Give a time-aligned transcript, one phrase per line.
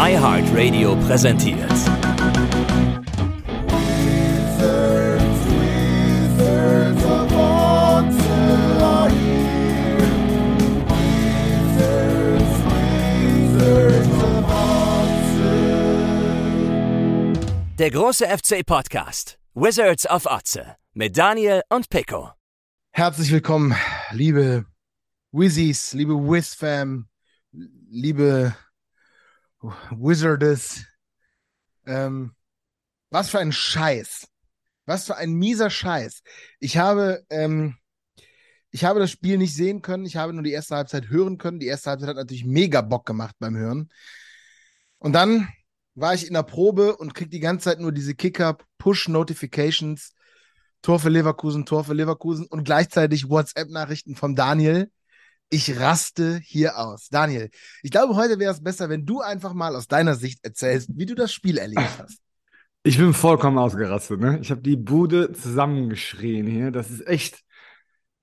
[0.00, 1.58] iHeartRadio präsentiert.
[17.76, 22.30] Der große FC Podcast Wizards of Otze mit Daniel und Pico.
[22.92, 23.74] Herzlich willkommen,
[24.12, 24.64] liebe
[25.32, 27.08] Wizzies, liebe Wiz-Fam,
[27.90, 28.54] liebe
[29.60, 30.84] Wizards.
[31.86, 32.34] Ähm,
[33.10, 34.28] was für ein Scheiß.
[34.86, 36.22] Was für ein mieser Scheiß.
[36.60, 37.76] Ich habe, ähm,
[38.70, 40.04] ich habe das Spiel nicht sehen können.
[40.04, 41.58] Ich habe nur die erste Halbzeit hören können.
[41.58, 43.90] Die erste Halbzeit hat natürlich mega Bock gemacht beim Hören.
[44.98, 45.48] Und dann
[45.94, 50.14] war ich in der Probe und krieg die ganze Zeit nur diese Kicker-Push-Notifications.
[50.80, 54.90] Tor für Leverkusen, Tor für Leverkusen und gleichzeitig WhatsApp-Nachrichten vom Daniel.
[55.50, 57.08] Ich raste hier aus.
[57.08, 57.50] Daniel,
[57.82, 61.06] ich glaube, heute wäre es besser, wenn du einfach mal aus deiner Sicht erzählst, wie
[61.06, 62.20] du das Spiel erlebt hast.
[62.82, 64.38] Ich bin vollkommen ausgerastet, ne?
[64.40, 66.70] Ich habe die Bude zusammengeschrien hier.
[66.70, 67.42] Das ist echt.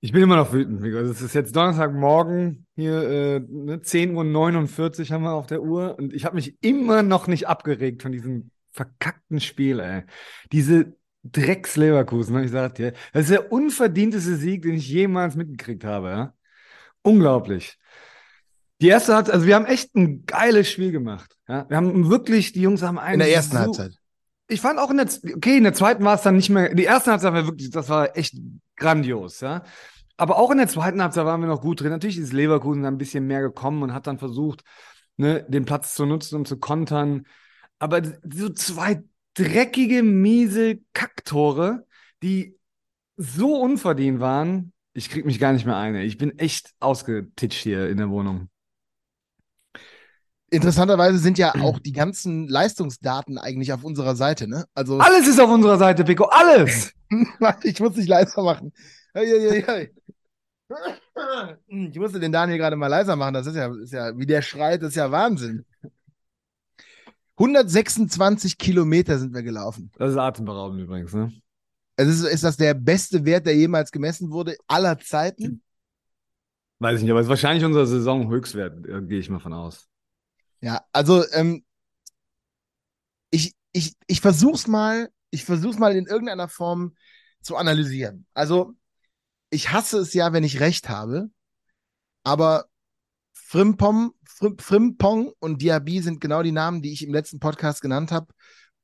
[0.01, 0.83] Ich bin immer noch wütend.
[0.83, 5.97] Also es ist jetzt Donnerstagmorgen, hier äh, ne, 10.49 Uhr haben wir auf der Uhr
[5.97, 10.03] und ich habe mich immer noch nicht abgeregt von diesem verkackten Spiel, ey.
[10.51, 12.45] Diese Drecks-Leverkusen, ne?
[12.45, 12.93] ich sag dir.
[13.13, 16.34] Das ist der unverdienteste Sieg, den ich jemals mitgekriegt habe, ja.
[17.05, 17.77] Unglaublich.
[18.81, 21.37] Die erste hat, also wir haben echt ein geiles Spiel gemacht.
[21.47, 21.69] Ja?
[21.69, 23.13] Wir haben wirklich, die Jungs haben einen.
[23.13, 23.93] In der ersten so, Halbzeit.
[24.47, 26.83] Ich fand auch in der, okay, in der zweiten war es dann nicht mehr, die
[26.83, 28.35] erste Halbzeit war wirklich, das war echt
[28.75, 29.63] grandios, ja.
[30.17, 31.91] Aber auch in der zweiten Halbzeit waren wir noch gut drin.
[31.91, 34.63] Natürlich ist Leverkusen ein bisschen mehr gekommen und hat dann versucht,
[35.17, 37.25] ne, den Platz zu nutzen und zu kontern.
[37.79, 39.03] Aber so zwei
[39.35, 41.85] dreckige, miese Kacktore,
[42.23, 42.57] die
[43.17, 45.95] so unverdient waren, ich krieg mich gar nicht mehr ein.
[45.95, 48.49] Ich bin echt ausgetitscht hier in der Wohnung.
[50.49, 54.65] Interessanterweise sind ja auch die ganzen Leistungsdaten eigentlich auf unserer Seite, ne?
[54.73, 56.93] Also alles ist auf unserer Seite, Pico, alles.
[57.63, 58.71] ich muss dich leiser machen.
[59.13, 59.93] Hey, hey, hey.
[61.67, 63.33] Ich musste den Daniel gerade mal leiser machen.
[63.33, 65.65] Das ist ja, ist ja, wie der schreit, das ist ja Wahnsinn.
[67.37, 69.91] 126 Kilometer sind wir gelaufen.
[69.97, 71.33] Das ist atemberaubend übrigens, ne?
[71.97, 75.61] Also ist, ist das der beste Wert, der jemals gemessen wurde, aller Zeiten?
[76.79, 79.87] Weiß ich nicht, aber es ist wahrscheinlich unser Saisonhöchstwert, äh, gehe ich mal von aus.
[80.59, 81.63] Ja, also ähm,
[83.29, 86.95] ich, ich, ich versuch's mal, ich versuch's mal in irgendeiner Form
[87.41, 88.25] zu analysieren.
[88.33, 88.73] Also,
[89.49, 91.29] ich hasse es ja, wenn ich recht habe,
[92.23, 92.65] aber
[93.33, 94.13] Frimpong,
[94.57, 98.33] Frimpong und Diaby sind genau die Namen, die ich im letzten Podcast genannt habe.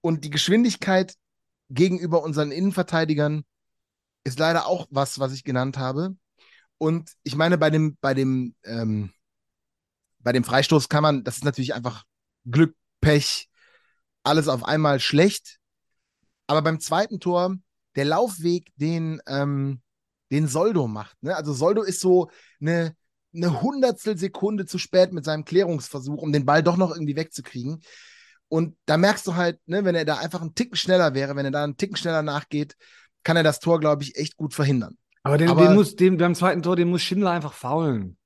[0.01, 1.15] Und die Geschwindigkeit
[1.71, 3.43] gegenüber unseren Innenverteidigern
[4.23, 6.15] ist leider auch was, was ich genannt habe.
[6.77, 9.11] Und ich meine, bei dem, bei dem, ähm,
[10.19, 12.03] bei dem Freistoß kann man, das ist natürlich einfach
[12.45, 13.49] Glück, Pech,
[14.23, 15.59] alles auf einmal schlecht.
[16.47, 17.55] Aber beim zweiten Tor,
[17.95, 19.81] der Laufweg, den, ähm,
[20.31, 21.21] den Soldo macht.
[21.23, 21.35] Ne?
[21.35, 22.29] Also Soldo ist so
[22.59, 22.95] eine,
[23.33, 27.81] eine Hundertstel Sekunde zu spät mit seinem Klärungsversuch, um den Ball doch noch irgendwie wegzukriegen.
[28.51, 31.45] Und da merkst du halt, ne, wenn er da einfach einen Ticken schneller wäre, wenn
[31.45, 32.75] er da einen Ticken schneller nachgeht,
[33.23, 34.97] kann er das Tor, glaube ich, echt gut verhindern.
[35.23, 38.17] Aber den, Aber den muss, den, beim zweiten Tor, den muss Schindler einfach faulen.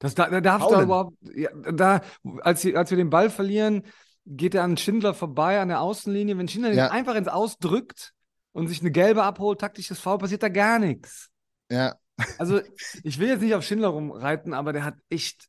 [0.00, 2.00] Das, da, da darf da überhaupt, ja, da,
[2.40, 3.84] als, als wir den Ball verlieren,
[4.26, 6.36] geht er an Schindler vorbei an der Außenlinie.
[6.36, 6.88] Wenn Schindler ja.
[6.88, 8.12] den einfach ins Ausdrückt
[8.50, 11.30] und sich eine gelbe abholt, taktisches Foul, passiert da gar nichts.
[11.70, 11.94] Ja.
[12.38, 12.60] Also,
[13.04, 15.46] ich will jetzt nicht auf Schindler rumreiten, aber der hat echt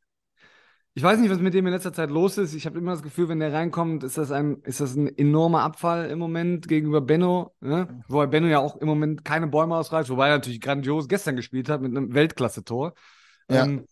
[0.97, 2.53] ich weiß nicht, was mit dem in letzter Zeit los ist.
[2.53, 5.61] Ich habe immer das Gefühl, wenn der reinkommt, ist das ein, ist das ein enormer
[5.61, 7.53] Abfall im Moment gegenüber Benno.
[7.59, 8.01] Ne?
[8.07, 11.67] Wobei Benno ja auch im Moment keine Bäume ausreißt, wobei er natürlich grandios gestern gespielt
[11.67, 12.93] hat mit einem Weltklasse-Tor.
[13.49, 13.65] Ja.
[13.65, 13.85] Ähm,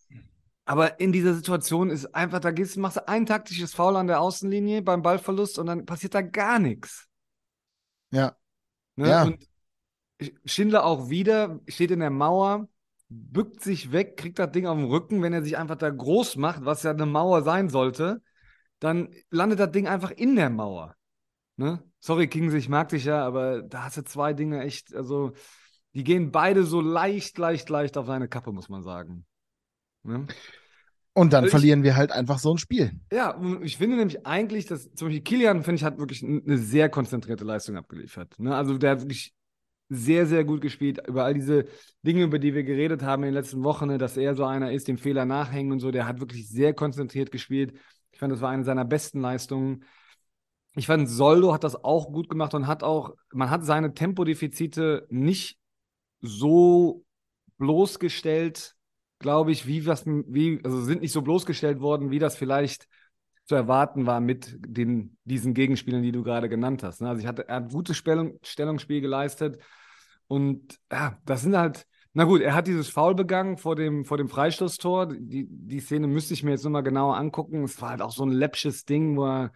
[0.64, 4.22] aber in dieser Situation ist einfach, da gehst, machst du ein taktisches Foul an der
[4.22, 7.06] Außenlinie beim Ballverlust und dann passiert da gar nichts.
[8.12, 8.34] Ja.
[8.96, 9.08] Ne?
[9.10, 9.24] ja.
[9.24, 9.46] Und
[10.46, 12.66] Schindler auch wieder, steht in der Mauer,
[13.08, 15.22] bückt sich weg, kriegt das Ding auf den Rücken.
[15.22, 18.22] Wenn er sich einfach da groß macht, was ja eine Mauer sein sollte,
[18.80, 20.96] dann landet das Ding einfach in der Mauer.
[21.56, 21.82] Ne?
[22.00, 25.32] Sorry, King, ich mag dich ja, aber da hast du zwei Dinge echt, also
[25.94, 29.24] die gehen beide so leicht, leicht, leicht auf seine Kappe, muss man sagen.
[30.02, 30.26] Ne?
[31.12, 33.00] Und dann ich, verlieren wir halt einfach so ein Spiel.
[33.12, 36.88] Ja, ich finde nämlich eigentlich, dass zum Beispiel Kilian, finde ich, hat wirklich eine sehr
[36.88, 38.38] konzentrierte Leistung abgeliefert.
[38.38, 38.54] Ne?
[38.54, 39.32] Also der hat wirklich
[39.88, 41.00] sehr, sehr gut gespielt.
[41.06, 41.66] Über all diese
[42.02, 44.72] Dinge, über die wir geredet haben in den letzten Wochen, ne, dass er so einer
[44.72, 47.74] ist, dem Fehler nachhängen und so, der hat wirklich sehr konzentriert gespielt.
[48.12, 49.84] Ich fand, das war eine seiner besten Leistungen.
[50.76, 55.06] Ich fand, Soldo hat das auch gut gemacht und hat auch, man hat seine Tempodefizite
[55.10, 55.58] nicht
[56.20, 57.04] so
[57.58, 58.74] bloßgestellt,
[59.18, 62.88] glaube ich, wie was, wie, also sind nicht so bloßgestellt worden, wie das vielleicht
[63.46, 67.00] zu erwarten war mit den, diesen Gegenspielern, die du gerade genannt hast.
[67.00, 67.08] Ne?
[67.08, 69.58] Also ich hatte, er hat gutes Stellung, Stellungsspiel geleistet
[70.26, 74.16] und ja, das sind halt, na gut, er hat dieses Foul begangen vor dem, vor
[74.16, 75.08] dem Freistoßtor.
[75.18, 77.64] Die, die Szene müsste ich mir jetzt nochmal genauer angucken.
[77.64, 79.52] Es war halt auch so ein läppsches Ding, wo er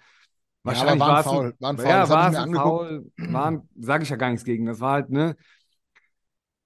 [0.64, 1.46] wahrscheinlich ja, war ein Foul.
[1.46, 1.88] ein, War ein Foul.
[1.88, 2.54] ja, war ein.
[2.54, 4.66] Foul, war, sage ich ja gar nichts gegen.
[4.66, 5.36] Das war halt, ne,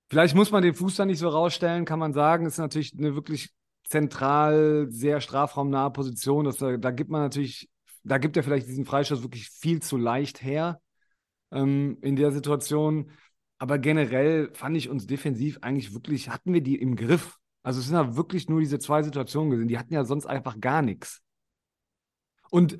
[0.08, 2.46] vielleicht muss man den Fuß da nicht so rausstellen, kann man sagen.
[2.46, 3.50] Ist natürlich eine wirklich
[3.92, 6.46] zentral, sehr strafraumnahe Position.
[6.46, 7.70] Das, da gibt man natürlich,
[8.02, 10.80] da gibt er vielleicht diesen Freistoß wirklich viel zu leicht her
[11.52, 13.10] ähm, in der Situation.
[13.58, 17.36] Aber generell fand ich uns defensiv eigentlich wirklich, hatten wir die im Griff.
[17.62, 19.68] Also es sind ja wirklich nur diese zwei Situationen gesehen.
[19.68, 21.20] Die hatten ja sonst einfach gar nichts.
[22.50, 22.78] Und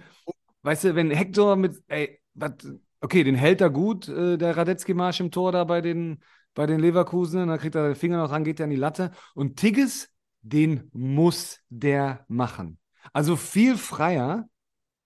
[0.63, 2.67] weißt du, wenn Hector mit, ey, wat,
[3.01, 6.23] okay, den hält er gut, äh, der Radetzky-Marsch im Tor da bei den,
[6.55, 9.13] bei den Leverkusen, dann kriegt er den Finger noch ran, geht er an die Latte.
[9.35, 10.09] Und Tigges,
[10.43, 12.79] den muss der machen.
[13.13, 14.49] Also viel freier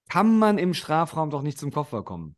[0.08, 2.36] kann man im Strafraum doch nicht zum Kopfball kommen.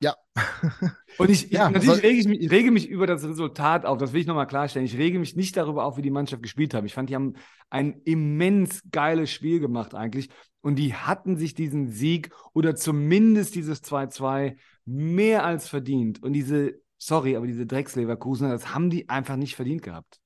[0.00, 0.14] Ja.
[1.18, 3.84] Und ich, Ja, ich natürlich soll- rege ich, mich, ich rege mich über das Resultat
[3.84, 4.86] auf, das will ich nochmal klarstellen.
[4.86, 6.84] Ich rege mich nicht darüber auf, wie die Mannschaft gespielt hat.
[6.84, 7.34] Ich fand, die haben
[7.70, 10.28] ein immens geiles Spiel gemacht eigentlich.
[10.60, 16.22] Und die hatten sich diesen Sieg oder zumindest dieses 2-2 mehr als verdient.
[16.22, 20.20] Und diese, sorry, aber diese Drecksleverkusener, das haben die einfach nicht verdient gehabt.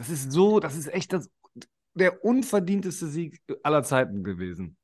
[0.00, 1.28] Das ist so, das ist echt das,
[1.92, 4.78] der unverdienteste Sieg aller Zeiten gewesen.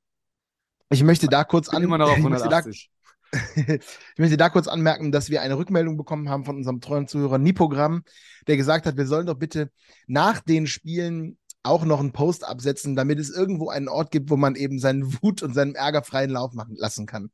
[0.91, 2.91] Ich möchte da kurz an, immer noch auf ich möchte da, 180.
[3.57, 7.39] ich möchte da kurz anmerken, dass wir eine Rückmeldung bekommen haben von unserem treuen Zuhörer
[7.39, 8.03] Nipogramm,
[8.47, 9.71] der gesagt hat, wir sollen doch bitte
[10.07, 14.37] nach den Spielen auch noch einen Post absetzen, damit es irgendwo einen Ort gibt, wo
[14.37, 17.31] man eben seinen Wut und seinen Ärger freien Lauf machen lassen kann.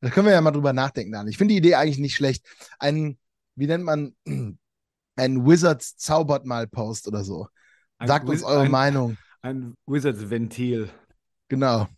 [0.00, 1.28] Da können wir ja mal drüber nachdenken, Dan.
[1.28, 2.46] Ich finde die Idee eigentlich nicht schlecht.
[2.78, 3.18] Ein,
[3.54, 4.14] wie nennt man,
[5.18, 7.48] ein Wizards zaubert mal Post oder so.
[7.98, 9.16] Ein Sagt uns eure ein, Meinung.
[9.42, 10.88] Ein Wizards-Ventil.
[11.48, 11.88] Genau.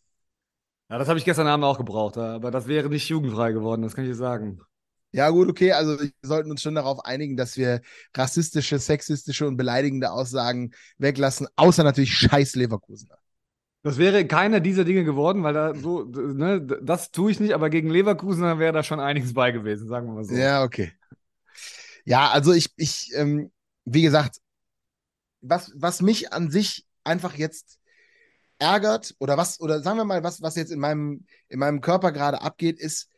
[0.88, 3.94] Ja, das habe ich gestern Abend auch gebraucht, aber das wäre nicht jugendfrei geworden, das
[3.94, 4.60] kann ich dir sagen.
[5.12, 5.72] Ja, gut, okay.
[5.72, 7.80] Also wir sollten uns schon darauf einigen, dass wir
[8.16, 13.16] rassistische, sexistische und beleidigende Aussagen weglassen, außer natürlich scheiß Leverkusener.
[13.82, 17.70] Das wäre keiner dieser Dinge geworden, weil da so, ne, das tue ich nicht, aber
[17.70, 20.34] gegen Leverkusen wäre da schon einiges bei gewesen, sagen wir mal so.
[20.34, 20.92] Ja, okay.
[22.04, 23.52] Ja, also ich, ich, ähm,
[23.84, 24.38] wie gesagt,
[25.40, 27.78] was, was mich an sich einfach jetzt
[28.58, 32.12] ärgert oder was, oder sagen wir mal, was, was jetzt in meinem, in meinem Körper
[32.12, 33.08] gerade abgeht, ist,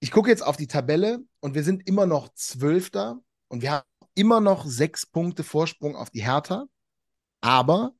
[0.00, 3.86] ich gucke jetzt auf die Tabelle und wir sind immer noch Zwölfter und wir haben
[4.14, 6.66] immer noch sechs Punkte Vorsprung auf die Hertha,
[7.40, 7.92] aber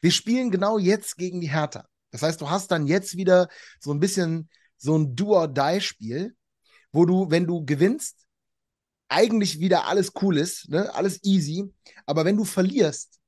[0.00, 1.86] wir spielen genau jetzt gegen die Hertha.
[2.10, 6.36] Das heißt, du hast dann jetzt wieder so ein bisschen so ein Do-or-Die-Spiel,
[6.92, 8.26] wo du, wenn du gewinnst,
[9.10, 10.94] eigentlich wieder alles cool ist, ne?
[10.94, 11.72] alles easy,
[12.06, 13.18] aber wenn du verlierst,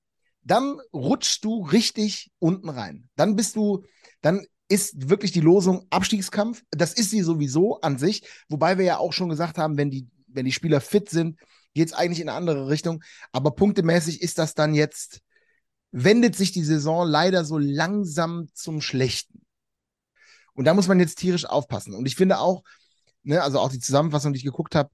[0.43, 3.09] dann rutschst du richtig unten rein.
[3.17, 3.85] Dann bist du,
[4.21, 6.63] dann ist wirklich die Losung Abstiegskampf.
[6.71, 10.09] Das ist sie sowieso an sich, wobei wir ja auch schon gesagt haben, wenn die,
[10.29, 11.39] wenn die Spieler fit sind,
[11.75, 13.03] geht es eigentlich in eine andere Richtung.
[13.33, 15.21] Aber punktemäßig ist das dann jetzt,
[15.91, 19.45] wendet sich die Saison leider so langsam zum Schlechten.
[20.55, 21.95] Und da muss man jetzt tierisch aufpassen.
[21.95, 22.63] Und ich finde auch,
[23.23, 24.91] ne, also auch die Zusammenfassung, die ich geguckt habe,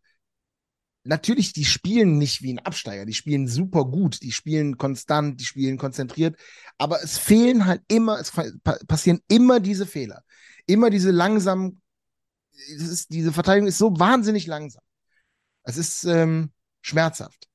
[1.09, 5.45] natürlich, die spielen nicht wie ein Absteiger, die spielen super gut, die spielen konstant, die
[5.45, 6.39] spielen konzentriert,
[6.77, 8.31] aber es fehlen halt immer, es
[8.87, 10.23] passieren immer diese Fehler,
[10.67, 11.81] immer diese langsamen,
[12.53, 14.83] ist, diese Verteidigung ist so wahnsinnig langsam.
[15.63, 17.49] Es ist ähm, schmerzhaft.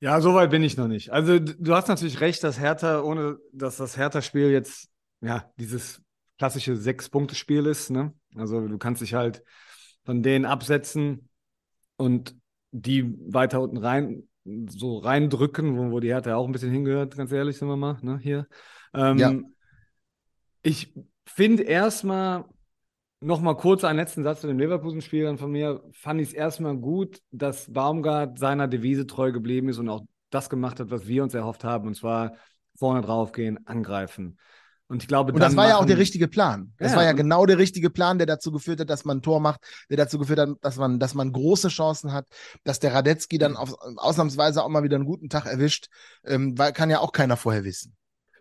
[0.00, 1.10] Ja, so weit bin ich noch nicht.
[1.10, 4.88] Also du hast natürlich recht, dass Hertha, ohne dass das Hertha-Spiel jetzt,
[5.22, 6.02] ja, dieses
[6.36, 8.12] klassische Sechs-Punkte-Spiel ist, ne?
[8.34, 9.42] Also du kannst dich halt
[10.04, 11.30] von denen absetzen
[11.96, 12.36] und
[12.70, 14.28] die weiter unten rein,
[14.68, 17.98] so reindrücken, wo, wo die Hertha auch ein bisschen hingehört, ganz ehrlich, sind wir mal,
[18.02, 18.46] ne, hier.
[18.94, 19.34] Ähm, Ja.
[20.62, 20.92] Ich
[21.24, 22.44] finde erstmal,
[23.20, 25.82] noch mal kurz einen letzten Satz zu dem Leverkusen-Spiel dann von mir.
[25.92, 30.50] Fand ich es erstmal gut, dass Baumgart seiner Devise treu geblieben ist und auch das
[30.50, 32.34] gemacht hat, was wir uns erhofft haben, und zwar
[32.76, 34.38] vorne draufgehen, angreifen.
[34.88, 36.72] Und ich glaube, Und das war ja auch der richtige Plan.
[36.78, 39.22] Das Ja, war ja genau der richtige Plan, der dazu geführt hat, dass man ein
[39.22, 42.28] Tor macht, der dazu geführt hat, dass man, dass man große Chancen hat,
[42.62, 45.88] dass der Radetzky dann auf, ausnahmsweise auch mal wieder einen guten Tag erwischt,
[46.24, 47.96] ähm, weil, kann ja auch keiner vorher wissen.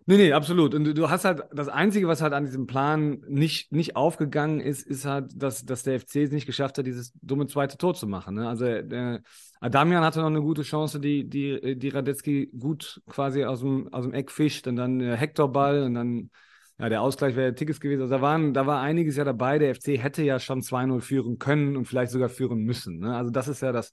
[0.08, 0.76] Nee, nee, absolut.
[0.76, 4.86] Und du, hast halt, das Einzige, was halt an diesem Plan nicht, nicht aufgegangen ist,
[4.86, 8.06] ist halt, dass, dass der FC es nicht geschafft hat, dieses dumme zweite Tor zu
[8.06, 8.36] machen.
[8.36, 8.48] Ne?
[8.48, 9.22] Also der
[9.62, 14.04] Adamian hatte noch eine gute Chance, die, die, die Radetzky gut quasi aus dem, aus
[14.04, 16.30] dem Eck fischt und dann äh, Hector-Ball und dann,
[16.78, 18.02] ja, der Ausgleich wäre Tickets gewesen.
[18.02, 19.58] Also da, waren, da war einiges ja dabei.
[19.58, 23.00] Der FC hätte ja schon 2-0 führen können und vielleicht sogar führen müssen.
[23.00, 23.16] Ne?
[23.16, 23.92] Also das ist ja das,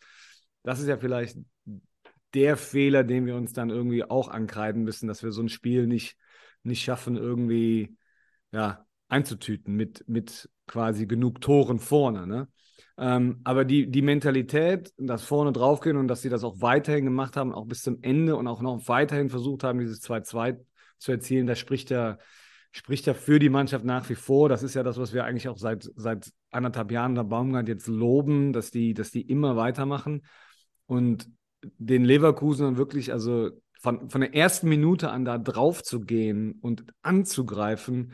[0.63, 1.39] das ist ja vielleicht
[2.35, 5.87] der Fehler, den wir uns dann irgendwie auch ankreiden müssen, dass wir so ein Spiel
[5.87, 6.17] nicht,
[6.63, 7.97] nicht schaffen, irgendwie
[8.53, 12.27] ja, einzutüten mit, mit quasi genug Toren vorne.
[12.27, 12.49] Ne?
[12.99, 17.37] Ähm, aber die, die Mentalität, das vorne draufgehen und dass sie das auch weiterhin gemacht
[17.37, 20.59] haben, auch bis zum Ende und auch noch weiterhin versucht haben, dieses 2-2
[20.99, 22.19] zu erzielen, das spricht ja,
[22.71, 24.49] spricht ja für die Mannschaft nach wie vor.
[24.49, 27.87] Das ist ja das, was wir eigentlich auch seit, seit anderthalb Jahren der Baumgart jetzt
[27.87, 30.23] loben, dass die, dass die immer weitermachen.
[30.87, 31.29] Und
[31.79, 33.51] den Leverkusen wirklich, also
[33.81, 38.13] von, von der ersten Minute an da drauf zu gehen und anzugreifen,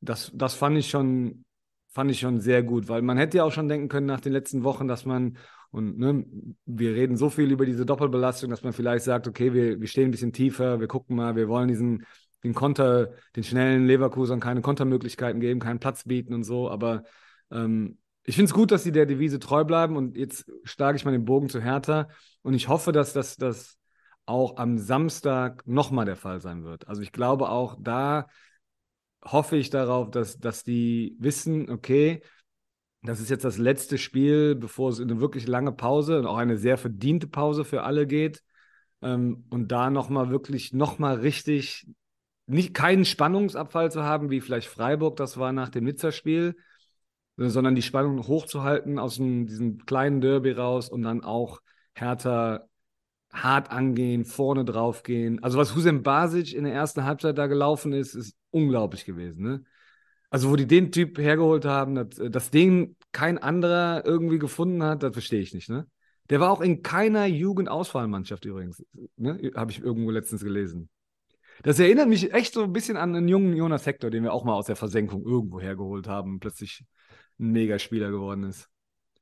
[0.00, 1.44] das, das fand ich schon,
[1.88, 4.32] fand ich schon sehr gut, weil man hätte ja auch schon denken können nach den
[4.32, 5.36] letzten Wochen, dass man,
[5.70, 6.24] und ne,
[6.64, 10.08] wir reden so viel über diese Doppelbelastung, dass man vielleicht sagt, okay, wir, wir stehen
[10.08, 12.06] ein bisschen tiefer, wir gucken mal, wir wollen diesen,
[12.42, 17.02] den Konter, den schnellen Leverkusern keine Kontermöglichkeiten geben, keinen Platz bieten und so, aber
[17.50, 21.04] ähm, ich finde es gut, dass sie der Devise treu bleiben und jetzt schlage ich
[21.04, 22.08] mal den Bogen zu Hertha
[22.42, 23.78] und ich hoffe, dass das, das
[24.26, 26.86] auch am Samstag nochmal der Fall sein wird.
[26.88, 28.26] Also ich glaube auch da
[29.24, 32.22] hoffe ich darauf, dass, dass die wissen, okay,
[33.02, 36.36] das ist jetzt das letzte Spiel, bevor es in eine wirklich lange Pause und auch
[36.36, 38.42] eine sehr verdiente Pause für alle geht.
[39.02, 41.86] Ähm, und da nochmal wirklich, nochmal richtig,
[42.46, 46.56] nicht keinen Spannungsabfall zu haben, wie vielleicht Freiburg das war nach dem Nizza-Spiel,
[47.48, 51.60] sondern die Spannung hochzuhalten aus dem, diesem kleinen Derby raus und dann auch
[51.94, 52.68] härter
[53.32, 55.42] hart angehen, vorne drauf gehen.
[55.42, 59.42] Also was Hussein Basic in der ersten Halbzeit da gelaufen ist, ist unglaublich gewesen.
[59.42, 59.64] Ne?
[60.30, 65.02] Also wo die den Typ hergeholt haben, dass, dass den kein anderer irgendwie gefunden hat,
[65.02, 65.70] das verstehe ich nicht.
[65.70, 65.86] Ne?
[66.28, 68.84] Der war auch in keiner Jugendauswahlmannschaft übrigens.
[69.16, 69.52] Ne?
[69.54, 70.88] Habe ich irgendwo letztens gelesen.
[71.62, 74.44] Das erinnert mich echt so ein bisschen an einen jungen Jonas Hector, den wir auch
[74.44, 76.84] mal aus der Versenkung irgendwo hergeholt haben plötzlich
[77.40, 78.68] ein Megaspieler geworden ist.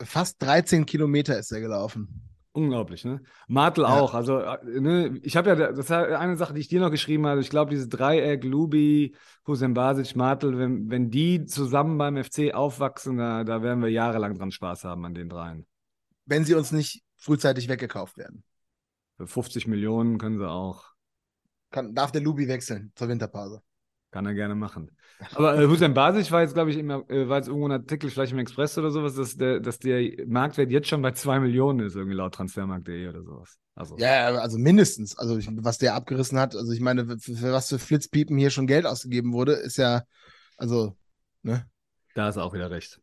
[0.00, 2.28] Fast 13 Kilometer ist er gelaufen.
[2.52, 3.22] Unglaublich, ne?
[3.46, 4.00] Martel ja.
[4.00, 4.14] auch.
[4.14, 7.26] Also, äh, ne, ich habe ja, das ist eine Sache, die ich dir noch geschrieben
[7.26, 7.40] habe.
[7.40, 9.14] Ich glaube, dieses Dreieck, Lubi,
[9.46, 14.36] Hussein Basic, Martel, wenn, wenn die zusammen beim FC aufwachsen, da, da werden wir jahrelang
[14.36, 15.66] dran Spaß haben an den dreien.
[16.24, 18.42] Wenn sie uns nicht frühzeitig weggekauft werden.
[19.18, 20.84] Für 50 Millionen können sie auch.
[21.70, 23.62] Kann, darf der Lubi wechseln zur Winterpause?
[24.10, 24.90] Kann er gerne machen.
[25.34, 28.08] Aber äh, Hussein Basic war jetzt, glaube ich, immer, äh, war jetzt irgendwo ein Artikel,
[28.08, 31.80] vielleicht im Express oder sowas, dass der, dass der Marktwert jetzt schon bei zwei Millionen
[31.80, 33.58] ist, irgendwie laut Transfermarkt.de oder sowas.
[33.74, 33.96] Also.
[33.98, 35.18] Ja, also mindestens.
[35.18, 38.50] Also ich, was der abgerissen hat, also ich meine, für, für, was für Flitzpiepen hier
[38.50, 40.02] schon Geld ausgegeben wurde, ist ja,
[40.56, 40.96] also,
[41.42, 41.66] ne?
[42.14, 43.00] Da ist auch wieder recht.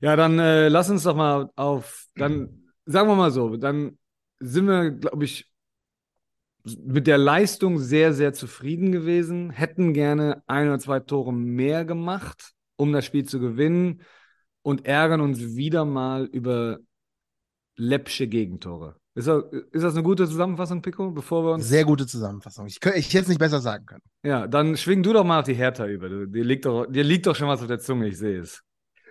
[0.00, 3.98] Ja, dann äh, lass uns doch mal auf, dann sagen wir mal so, dann
[4.38, 5.50] sind wir, glaube ich,
[6.64, 12.52] mit der Leistung sehr, sehr zufrieden gewesen, hätten gerne ein oder zwei Tore mehr gemacht,
[12.76, 14.02] um das Spiel zu gewinnen
[14.62, 16.78] und ärgern uns wieder mal über
[17.76, 18.96] läppsche Gegentore.
[19.16, 21.68] Ist das, ist das eine gute Zusammenfassung, Pico, bevor wir uns.
[21.68, 22.66] Sehr gute Zusammenfassung.
[22.66, 24.02] Ich, ich hätte es nicht besser sagen können.
[24.24, 26.08] Ja, dann schwing du doch mal auf die Hertha über.
[26.08, 28.62] Dir liegt doch, dir liegt doch schon was auf der Zunge, ich sehe es.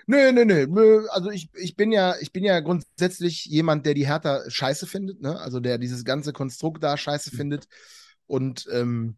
[0.07, 1.07] Nö, nö, nö.
[1.10, 5.22] Also ich, ich bin ja, ich bin ja grundsätzlich jemand, der die Hertha scheiße findet,
[5.22, 5.39] ne?
[5.39, 7.38] Also der dieses ganze Konstrukt da scheiße mhm.
[7.38, 7.67] findet.
[8.27, 9.17] Und ähm,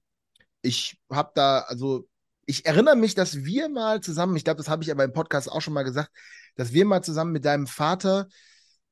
[0.61, 2.07] ich habe da, also
[2.45, 5.51] ich erinnere mich, dass wir mal zusammen, ich glaube, das habe ich aber im Podcast
[5.51, 6.11] auch schon mal gesagt,
[6.55, 8.27] dass wir mal zusammen mit deinem Vater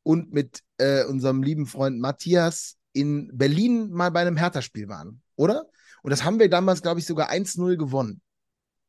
[0.04, 5.66] und mit äh, unserem lieben Freund Matthias in Berlin mal bei einem Hertha-Spiel waren, oder?
[6.02, 8.22] Und das haben wir damals, glaube ich, sogar 1-0 gewonnen.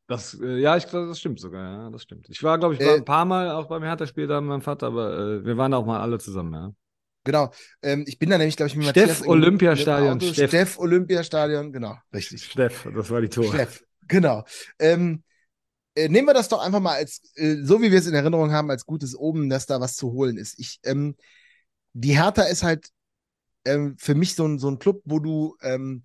[0.07, 2.27] Das, äh, ja, ich glaube, das stimmt sogar, ja, das stimmt.
[2.29, 4.61] Ich war, glaube ich, war äh, ein paar Mal auch beim Hertha-Spiel da mit meinem
[4.61, 6.73] Vater, aber äh, wir waren auch mal alle zusammen, ja.
[7.23, 7.51] Genau.
[7.81, 10.21] Ähm, ich bin da nämlich, glaube ich, mit Steff Matthias Olympiastadion.
[10.21, 10.49] Steff.
[10.49, 12.45] Steff Olympiastadion, genau, richtig.
[12.45, 13.51] Steff, das war die Tour.
[13.51, 14.43] Steff, genau.
[14.77, 15.23] Ähm,
[15.95, 18.51] äh, nehmen wir das doch einfach mal als, äh, so wie wir es in Erinnerung
[18.51, 20.59] haben, als gutes Oben, dass da was zu holen ist.
[20.59, 21.15] Ich, ähm,
[21.93, 22.89] die Hertha ist halt
[23.65, 26.03] ähm, für mich so ein, so ein Club, wo du, ähm,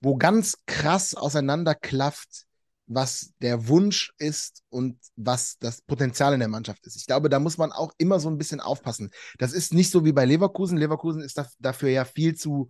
[0.00, 2.44] wo ganz krass auseinanderklafft,
[2.86, 6.96] was der Wunsch ist und was das Potenzial in der Mannschaft ist.
[6.96, 9.10] Ich glaube, da muss man auch immer so ein bisschen aufpassen.
[9.38, 10.76] Das ist nicht so wie bei Leverkusen.
[10.76, 12.68] Leverkusen ist dafür ja viel zu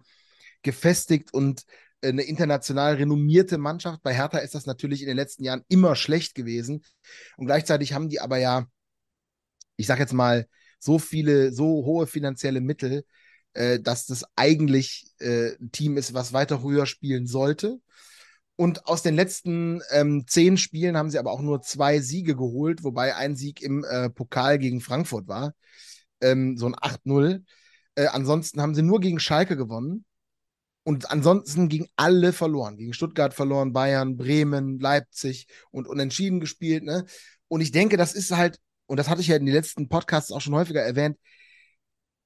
[0.63, 1.65] gefestigt und
[2.01, 4.03] eine international renommierte Mannschaft.
[4.03, 6.85] Bei Hertha ist das natürlich in den letzten Jahren immer schlecht gewesen.
[7.37, 8.67] Und gleichzeitig haben die aber ja,
[9.77, 10.47] ich sag jetzt mal,
[10.79, 13.05] so viele, so hohe finanzielle Mittel,
[13.55, 17.81] äh, dass das eigentlich äh, ein Team ist, was weiter höher spielen sollte.
[18.57, 22.85] Und aus den letzten ähm, zehn Spielen haben sie aber auch nur zwei Siege geholt,
[22.85, 25.55] wobei ein Sieg im äh, Pokal gegen Frankfurt war.
[26.21, 27.43] Ähm, so ein 8-0.
[27.97, 30.05] Äh, ansonsten haben sie nur gegen Schalke gewonnen.
[30.85, 32.77] Und ansonsten gegen alle verloren.
[32.77, 36.85] Gegen Stuttgart verloren, Bayern, Bremen, Leipzig und unentschieden gespielt.
[36.85, 37.07] Ne?
[37.49, 40.31] Und ich denke, das ist halt, und das hatte ich ja in den letzten Podcasts
[40.31, 41.19] auch schon häufiger erwähnt,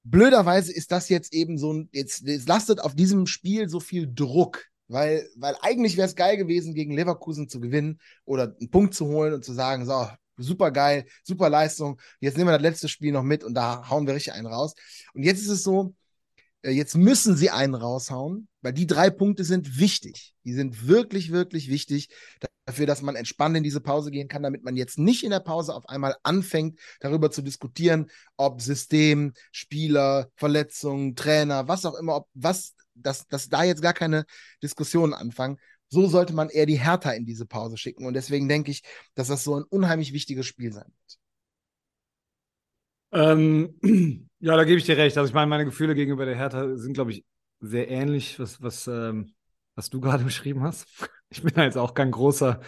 [0.02, 4.12] blöderweise ist das jetzt eben so ein, jetzt, jetzt lastet auf diesem Spiel so viel
[4.12, 8.95] Druck Weil, weil eigentlich wäre es geil gewesen, gegen Leverkusen zu gewinnen oder einen Punkt
[8.95, 12.00] zu holen und zu sagen, so, super geil, super Leistung.
[12.21, 14.75] Jetzt nehmen wir das letzte Spiel noch mit und da hauen wir richtig einen raus.
[15.12, 15.95] Und jetzt ist es so,
[16.62, 20.35] äh, jetzt müssen sie einen raushauen, weil die drei Punkte sind wichtig.
[20.45, 22.09] Die sind wirklich, wirklich wichtig
[22.66, 25.40] dafür, dass man entspannt in diese Pause gehen kann, damit man jetzt nicht in der
[25.40, 32.16] Pause auf einmal anfängt, darüber zu diskutieren, ob System, Spieler, Verletzungen, Trainer, was auch immer,
[32.16, 34.25] ob was, dass, dass da jetzt gar keine
[34.62, 35.59] Diskussionen anfangen.
[35.88, 38.07] So sollte man eher die Hertha in diese Pause schicken.
[38.07, 38.83] Und deswegen denke ich,
[39.14, 41.19] dass das so ein unheimlich wichtiges Spiel sein wird.
[43.12, 43.75] Ähm,
[44.40, 45.17] ja, da gebe ich dir recht.
[45.17, 47.25] Also ich meine, meine Gefühle gegenüber der Hertha sind, glaube ich,
[47.61, 49.35] sehr ähnlich, was, was, ähm,
[49.75, 50.87] was du gerade beschrieben hast.
[51.31, 52.61] Ich bin ja jetzt auch kein großer,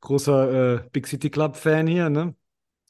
[0.00, 2.34] großer äh, Big City Club-Fan hier, ne?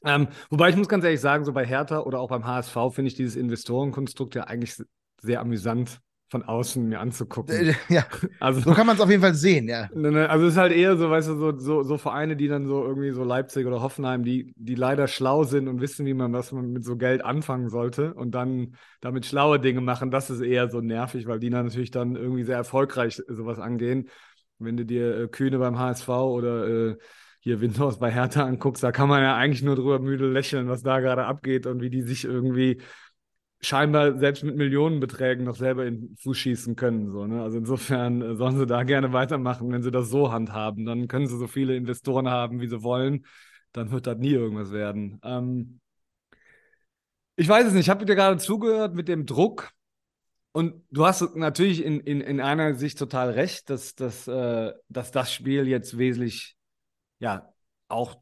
[0.03, 3.07] Ähm, wobei ich muss ganz ehrlich sagen, so bei Hertha oder auch beim HSV finde
[3.07, 4.75] ich dieses Investorenkonstrukt ja eigentlich
[5.19, 5.99] sehr amüsant
[6.35, 7.55] von außen mir anzugucken.
[7.55, 8.05] Äh, ja,
[8.41, 9.87] also, so kann man es auf jeden Fall sehen, ja.
[9.95, 12.49] Ne, ne, also es ist halt eher so, weißt du, so, so, so, Vereine, die
[12.49, 16.13] dann so irgendwie so Leipzig oder Hoffenheim, die, die leider schlau sind und wissen, wie
[16.13, 20.29] man was man mit so Geld anfangen sollte und dann damit schlaue Dinge machen, das
[20.29, 24.09] ist eher so nervig, weil die dann natürlich dann irgendwie sehr erfolgreich sowas angehen.
[24.59, 26.97] Wenn du dir äh, Kühne beim HSV oder äh,
[27.39, 30.81] hier Windhorst bei Hertha anguckst, da kann man ja eigentlich nur drüber müde lächeln, was
[30.81, 32.81] da gerade abgeht und wie die sich irgendwie
[33.65, 37.11] scheinbar selbst mit Millionenbeträgen noch selber in den Fuß schießen können.
[37.11, 37.41] So, ne?
[37.41, 40.85] Also insofern äh, sollen sie da gerne weitermachen, wenn sie das so handhaben.
[40.85, 43.25] Dann können sie so viele Investoren haben, wie sie wollen.
[43.71, 45.19] Dann wird das nie irgendwas werden.
[45.23, 45.79] Ähm
[47.35, 47.85] ich weiß es nicht.
[47.85, 49.71] Ich habe dir gerade zugehört mit dem Druck.
[50.51, 55.11] Und du hast natürlich in, in, in einer Sicht total recht, dass, dass, äh, dass
[55.11, 56.55] das Spiel jetzt wesentlich,
[57.19, 57.53] ja,
[57.89, 58.15] auch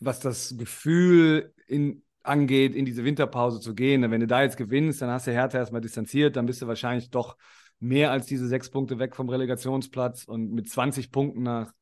[0.00, 4.08] was das Gefühl in, angeht, in diese Winterpause zu gehen.
[4.10, 7.10] Wenn du da jetzt gewinnst, dann hast du Hertha erstmal distanziert, dann bist du wahrscheinlich
[7.10, 7.36] doch
[7.78, 11.72] mehr als diese sechs Punkte weg vom Relegationsplatz und mit 20 Punkten nach,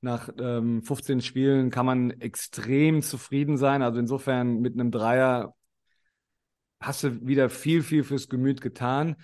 [0.00, 3.82] nach ähm, 15 Spielen kann man extrem zufrieden sein.
[3.82, 5.54] Also insofern mit einem Dreier
[6.80, 9.16] hast du wieder viel, viel fürs Gemüt getan.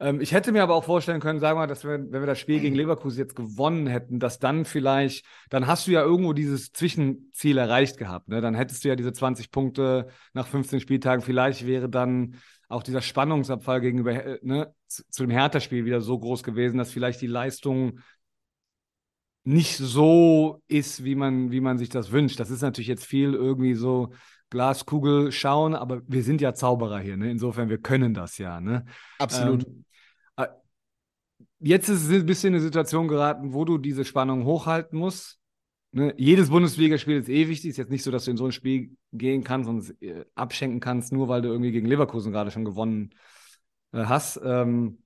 [0.00, 2.26] Ähm, ich hätte mir aber auch vorstellen können, sagen wir mal, dass wir, wenn wir
[2.26, 6.32] das Spiel gegen Leverkusen jetzt gewonnen hätten, dass dann vielleicht, dann hast du ja irgendwo
[6.32, 8.28] dieses Zwischenziel erreicht gehabt.
[8.28, 8.40] Ne?
[8.40, 11.22] Dann hättest du ja diese 20 Punkte nach 15 Spieltagen.
[11.22, 12.36] Vielleicht wäre dann
[12.68, 16.92] auch dieser Spannungsabfall gegenüber äh, ne, zu, zu dem Hertha-Spiel wieder so groß gewesen, dass
[16.92, 18.00] vielleicht die Leistung
[19.44, 22.38] nicht so ist, wie man, wie man sich das wünscht.
[22.38, 24.12] Das ist natürlich jetzt viel irgendwie so
[24.50, 27.30] Glaskugel schauen, aber wir sind ja Zauberer hier, ne?
[27.30, 28.84] Insofern, wir können das ja, ne?
[29.18, 29.66] Absolut.
[29.66, 29.84] Ähm,
[31.60, 35.38] jetzt ist es ein bisschen eine Situation geraten, wo du diese Spannung hochhalten musst.
[35.92, 36.14] Ne?
[36.16, 37.70] Jedes Bundesligaspiel ist eh wichtig.
[37.70, 40.24] Ist jetzt nicht so, dass du in so ein Spiel gehen kannst und es äh,
[40.34, 43.14] abschenken kannst, nur weil du irgendwie gegen Leverkusen gerade schon gewonnen
[43.92, 44.40] äh, hast.
[44.44, 44.98] Ähm,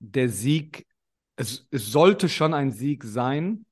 [0.00, 0.86] der Sieg,
[1.36, 3.64] es, es sollte schon ein Sieg sein.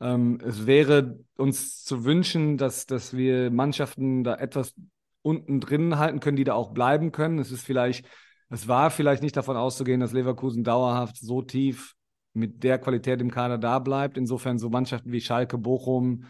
[0.00, 4.74] Ähm, es wäre uns zu wünschen, dass, dass wir Mannschaften da etwas
[5.22, 7.38] unten drin halten können, die da auch bleiben können.
[7.38, 8.06] Es ist vielleicht
[8.50, 11.94] es war vielleicht nicht davon auszugehen, dass Leverkusen dauerhaft so tief
[12.32, 14.16] mit der Qualität im Kader da bleibt.
[14.16, 16.24] Insofern so Mannschaften wie Schalke, Bochum,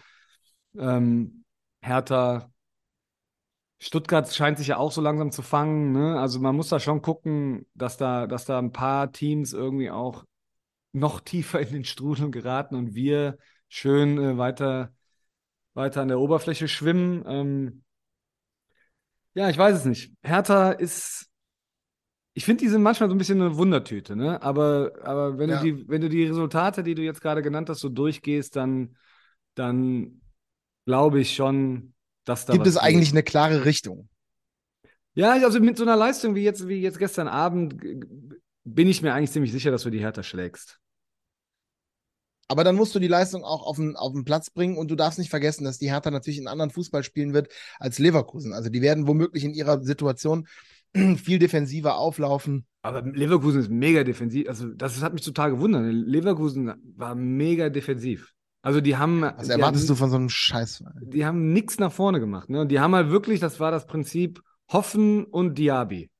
[0.77, 1.45] ähm,
[1.81, 2.51] Hertha,
[3.81, 5.93] Stuttgart scheint sich ja auch so langsam zu fangen.
[5.93, 6.19] Ne?
[6.19, 10.25] Also man muss da schon gucken, dass da, dass da ein paar Teams irgendwie auch
[10.93, 14.93] noch tiefer in den Strudel geraten und wir schön äh, weiter,
[15.75, 17.23] weiter an der Oberfläche schwimmen.
[17.27, 17.85] Ähm,
[19.35, 20.13] ja, ich weiß es nicht.
[20.23, 21.28] Hertha ist
[22.38, 24.40] ich finde, die sind manchmal so ein bisschen eine Wundertüte, ne?
[24.42, 25.61] Aber, aber wenn, ja.
[25.61, 28.96] du die, wenn du die Resultate, die du jetzt gerade genannt hast, so durchgehst, dann,
[29.57, 30.20] dann
[30.87, 32.53] glaube ich schon, dass da.
[32.53, 34.09] Gibt es eigentlich eine klare Richtung?
[35.14, 37.74] Ja, also mit so einer Leistung wie jetzt, wie jetzt gestern Abend
[38.62, 40.79] bin ich mir eigentlich ziemlich sicher, dass du die Hertha schlägst.
[42.46, 44.94] Aber dann musst du die Leistung auch auf den, auf den Platz bringen und du
[44.94, 48.53] darfst nicht vergessen, dass die Hertha natürlich einen anderen Fußball spielen wird als Leverkusen.
[48.53, 50.46] Also die werden womöglich in ihrer Situation
[51.16, 52.66] viel defensiver auflaufen.
[52.83, 54.48] Aber Leverkusen ist mega defensiv.
[54.48, 55.85] Also, das hat mich total gewundert.
[55.92, 58.33] Leverkusen war mega defensiv.
[58.62, 59.22] Also, die haben.
[59.22, 60.85] Was erwartest haben, du von so einem Scheiß?
[61.03, 62.48] Die haben nichts nach vorne gemacht.
[62.48, 62.61] Ne?
[62.61, 66.11] Und die haben halt wirklich, das war das Prinzip Hoffen und Diaby.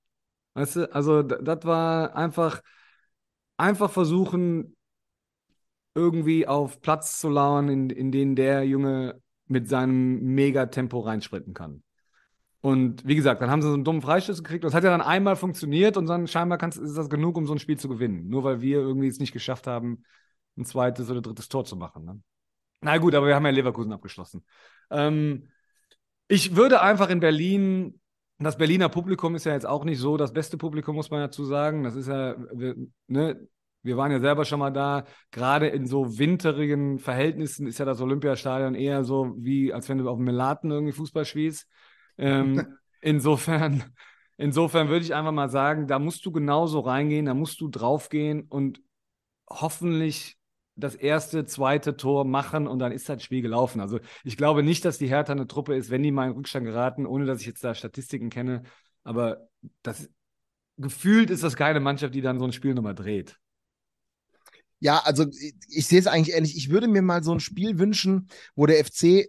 [0.54, 2.61] Weißt du, also, das war einfach,
[3.57, 4.76] einfach versuchen,
[5.94, 11.83] irgendwie auf Platz zu lauern, in, in den der Junge mit seinem Megatempo reinsprinten kann.
[12.61, 14.64] Und wie gesagt, dann haben sie so einen dummen Freistoß gekriegt.
[14.64, 17.53] Es hat ja dann einmal funktioniert und dann scheinbar kannst, ist das genug, um so
[17.53, 18.29] ein Spiel zu gewinnen.
[18.29, 20.03] Nur weil wir irgendwie es nicht geschafft haben,
[20.57, 22.05] ein zweites oder drittes Tor zu machen.
[22.05, 22.21] Ne?
[22.81, 24.44] Na gut, aber wir haben ja Leverkusen abgeschlossen.
[24.90, 25.49] Ähm,
[26.27, 28.01] ich würde einfach in Berlin,
[28.38, 31.44] das Berliner Publikum ist ja jetzt auch nicht so das beste Publikum, muss man dazu
[31.44, 31.85] sagen.
[31.85, 32.75] Das ist ja, wir,
[33.07, 33.49] ne,
[33.83, 35.05] wir waren ja selber schon mal da.
[35.31, 40.09] Gerade in so winterigen Verhältnissen ist ja das Olympiastadion eher so wie, als wenn du
[40.09, 41.68] auf dem Melaten irgendwie Fußball spielst.
[42.18, 43.85] Ähm, insofern,
[44.37, 48.42] insofern würde ich einfach mal sagen, da musst du genauso reingehen, da musst du draufgehen
[48.42, 48.81] und
[49.48, 50.37] hoffentlich
[50.76, 53.81] das erste, zweite Tor machen und dann ist das Spiel gelaufen.
[53.81, 56.66] Also ich glaube nicht, dass die Hertha eine Truppe ist, wenn die mal in Rückstand
[56.66, 58.62] geraten, ohne dass ich jetzt da Statistiken kenne.
[59.02, 59.48] Aber
[59.83, 60.09] das
[60.76, 63.37] gefühlt ist das keine Mannschaft, die dann so ein Spiel nochmal dreht.
[64.81, 66.57] Ja, also ich, ich sehe es eigentlich ähnlich.
[66.57, 69.28] Ich würde mir mal so ein Spiel wünschen, wo der FC,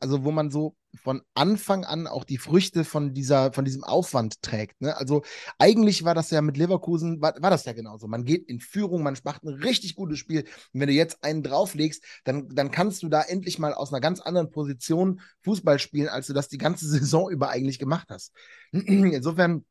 [0.00, 4.42] also wo man so von Anfang an auch die Früchte von dieser, von diesem Aufwand
[4.42, 4.80] trägt.
[4.80, 4.96] Ne?
[4.96, 5.22] Also
[5.58, 8.08] eigentlich war das ja mit Leverkusen, war, war das ja genauso.
[8.08, 10.40] Man geht in Führung, man macht ein richtig gutes Spiel.
[10.72, 14.00] Und wenn du jetzt einen drauflegst, dann, dann kannst du da endlich mal aus einer
[14.00, 18.32] ganz anderen Position Fußball spielen, als du das die ganze Saison über eigentlich gemacht hast.
[18.72, 19.64] Insofern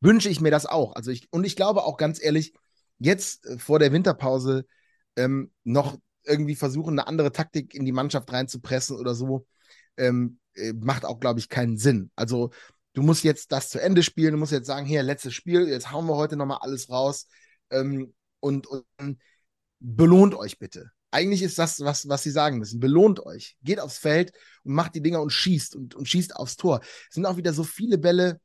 [0.00, 0.94] wünsche ich mir das auch.
[0.94, 2.54] Also ich, und ich glaube auch ganz ehrlich,
[2.98, 4.66] jetzt äh, vor der Winterpause
[5.16, 9.46] ähm, noch irgendwie versuchen, eine andere Taktik in die Mannschaft reinzupressen oder so,
[9.96, 12.10] ähm, äh, macht auch, glaube ich, keinen Sinn.
[12.16, 12.50] Also
[12.92, 15.90] du musst jetzt das zu Ende spielen, du musst jetzt sagen, hier, letztes Spiel, jetzt
[15.90, 17.26] hauen wir heute nochmal alles raus
[17.70, 18.86] ähm, und, und
[19.78, 20.90] belohnt euch bitte.
[21.12, 22.78] Eigentlich ist das, was, was sie sagen müssen.
[22.78, 23.56] Belohnt euch.
[23.62, 26.80] Geht aufs Feld und macht die Dinger und schießt und, und schießt aufs Tor.
[27.08, 28.40] Es sind auch wieder so viele Bälle,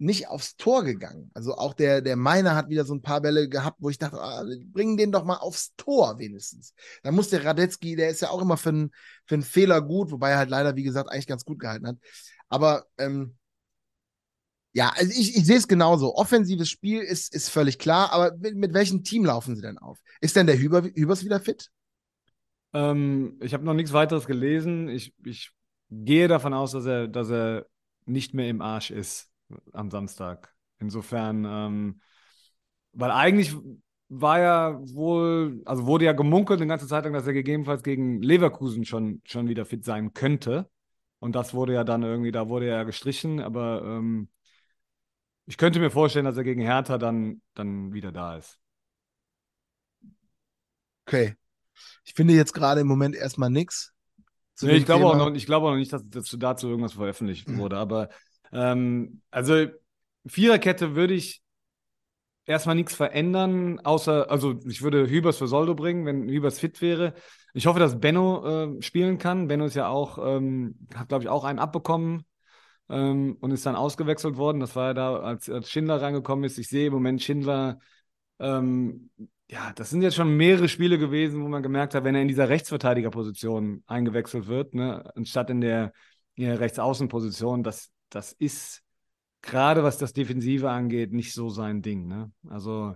[0.00, 1.30] nicht aufs Tor gegangen.
[1.34, 4.18] Also auch der, der Meiner hat wieder so ein paar Bälle gehabt, wo ich dachte,
[4.18, 6.72] ah, bringen den doch mal aufs Tor wenigstens.
[7.02, 8.90] Da muss der Radetzky, der ist ja auch immer für, einen
[9.26, 11.96] für einen Fehler gut, wobei er halt leider, wie gesagt, eigentlich ganz gut gehalten hat.
[12.48, 13.36] Aber ähm,
[14.72, 16.14] ja, also ich, ich sehe es genauso.
[16.14, 19.98] Offensives Spiel ist, ist völlig klar, aber mit, mit welchem Team laufen sie denn auf?
[20.22, 21.68] Ist denn der Hüber, Hübers wieder fit?
[22.72, 24.88] Ähm, ich habe noch nichts weiteres gelesen.
[24.88, 25.52] Ich, ich
[25.90, 27.66] gehe davon aus, dass er, dass er
[28.06, 29.29] nicht mehr im Arsch ist
[29.72, 30.54] am Samstag.
[30.78, 32.00] Insofern, ähm,
[32.92, 33.54] weil eigentlich
[34.08, 38.20] war ja wohl, also wurde ja gemunkelt die ganze Zeit lang, dass er gegebenenfalls gegen
[38.22, 40.68] Leverkusen schon, schon wieder fit sein könnte.
[41.20, 44.28] Und das wurde ja dann irgendwie, da wurde er gestrichen, aber ähm,
[45.46, 48.58] ich könnte mir vorstellen, dass er gegen Hertha dann, dann wieder da ist.
[51.06, 51.34] Okay.
[52.04, 53.92] Ich finde jetzt gerade im Moment erstmal nichts.
[54.62, 57.48] Nee, ich glaube auch, noch, ich glaube auch noch nicht, dass, dass dazu irgendwas veröffentlicht
[57.56, 58.10] wurde, aber
[58.52, 59.66] ähm, also
[60.26, 61.42] Viererkette würde ich
[62.46, 67.14] erstmal nichts verändern, außer, also ich würde Hübers für Soldo bringen, wenn Hübers fit wäre.
[67.54, 69.46] Ich hoffe, dass Benno äh, spielen kann.
[69.48, 72.24] Benno ist ja auch, ähm, hat glaube ich auch einen abbekommen
[72.88, 74.60] ähm, und ist dann ausgewechselt worden.
[74.60, 76.58] Das war ja da, als, als Schindler reingekommen ist.
[76.58, 77.78] Ich sehe im Moment Schindler,
[78.40, 79.10] ähm,
[79.50, 82.28] ja, das sind jetzt schon mehrere Spiele gewesen, wo man gemerkt hat, wenn er in
[82.28, 85.92] dieser Rechtsverteidigerposition eingewechselt wird, ne, anstatt in der,
[86.34, 88.82] in der Rechtsaußenposition, das, das ist
[89.42, 92.06] gerade was das Defensive angeht, nicht so sein Ding.
[92.06, 92.30] Ne?
[92.48, 92.94] Also,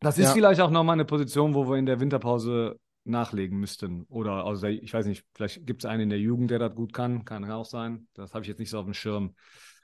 [0.00, 0.32] das ist ja.
[0.32, 4.04] vielleicht auch nochmal eine Position, wo wir in der Winterpause nachlegen müssten.
[4.08, 6.92] Oder also ich weiß nicht, vielleicht gibt es einen in der Jugend, der das gut
[6.92, 7.24] kann.
[7.24, 8.08] Kann auch sein.
[8.14, 9.34] Das habe ich jetzt nicht so auf dem Schirm.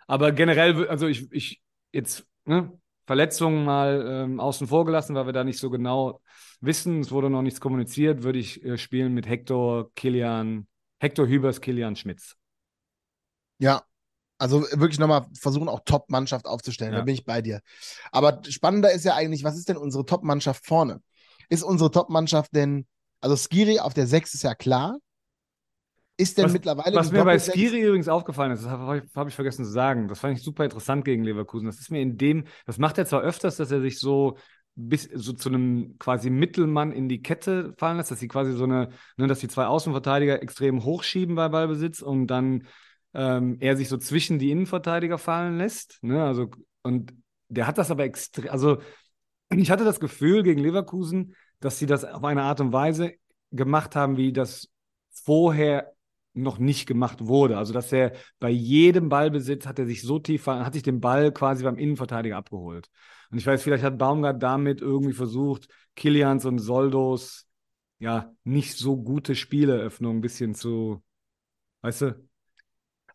[0.07, 2.73] Aber generell, also ich, ich jetzt, ne,
[3.07, 6.21] Verletzungen mal ähm, außen vor gelassen, weil wir da nicht so genau
[6.61, 7.01] wissen.
[7.01, 10.67] Es wurde noch nichts kommuniziert, würde ich äh, spielen mit Hector, Kilian,
[10.99, 12.37] Hector Hübers, Kilian Schmitz.
[13.59, 13.83] Ja,
[14.39, 16.93] also wirklich nochmal versuchen, auch Top-Mannschaft aufzustellen.
[16.93, 17.01] Ja.
[17.01, 17.61] Da bin ich bei dir.
[18.13, 21.01] Aber spannender ist ja eigentlich, was ist denn unsere Top-Mannschaft vorne?
[21.49, 22.87] Ist unsere Top-Mannschaft denn,
[23.21, 24.99] also Skiri auf der 6 ist ja klar.
[26.19, 26.97] Ist denn was, mittlerweile.
[26.97, 30.21] Was mir bei Skiri übrigens aufgefallen ist, das habe hab ich vergessen zu sagen, das
[30.21, 31.67] fand ich super interessant gegen Leverkusen.
[31.67, 34.37] Das ist mir in dem, das macht er zwar öfters, dass er sich so
[34.77, 38.65] bis so zu einem quasi Mittelmann in die Kette fallen lässt, dass sie quasi so
[38.65, 42.67] eine, ne, dass die zwei Außenverteidiger extrem hochschieben bei Ballbesitz und dann
[43.17, 45.99] ähm, er sich so zwischen die Innenverteidiger fallen lässt.
[46.03, 46.23] Ne?
[46.23, 46.51] Also,
[46.83, 47.15] und
[47.49, 48.79] der hat das aber extrem, also
[49.51, 53.15] ich hatte das Gefühl gegen Leverkusen, dass sie das auf eine Art und Weise
[53.53, 54.69] gemacht haben, wie das
[55.09, 55.95] vorher
[56.35, 57.57] noch nicht gemacht wurde.
[57.57, 61.33] Also, dass er bei jedem Ballbesitz hat er sich so tief, hat sich den Ball
[61.33, 62.91] quasi beim Innenverteidiger abgeholt.
[63.31, 67.47] Und ich weiß, vielleicht hat Baumgart damit irgendwie versucht, Kilians und Soldos
[67.99, 71.03] ja nicht so gute Spieleröffnung ein bisschen zu,
[71.81, 72.26] weißt du,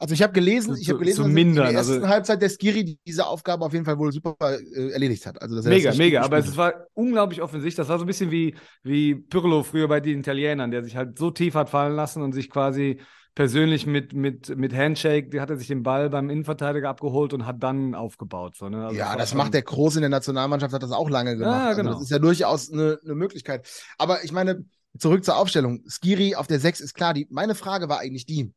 [0.02, 1.68] also ich habe gelesen, ich habe gelesen, zu dass mindern.
[1.68, 4.90] in der ersten also, Halbzeit der Skiri diese Aufgabe auf jeden Fall wohl super äh,
[4.90, 5.40] erledigt hat.
[5.40, 6.24] Also, mega, mega.
[6.24, 7.76] Aber es war unglaublich offensichtlich.
[7.76, 11.20] Das war so ein bisschen wie, wie Pirlo früher bei den Italienern, der sich halt
[11.20, 13.00] so tief hat fallen lassen und sich quasi
[13.36, 17.46] persönlich mit, mit, mit Handshake, die hat er sich den Ball beim Innenverteidiger abgeholt und
[17.46, 18.56] hat dann aufgebaut.
[18.58, 18.88] So, ne?
[18.88, 21.70] also ja, das, das macht der Groß in der Nationalmannschaft, hat das auch lange gemacht.
[21.70, 21.92] Ja, genau.
[21.92, 23.70] Also das ist ja durchaus eine, eine Möglichkeit.
[24.00, 24.66] Aber ich meine,
[24.98, 25.84] zurück zur Aufstellung.
[25.88, 27.14] Skiri auf der 6 ist klar.
[27.14, 28.52] Die, meine Frage war eigentlich die,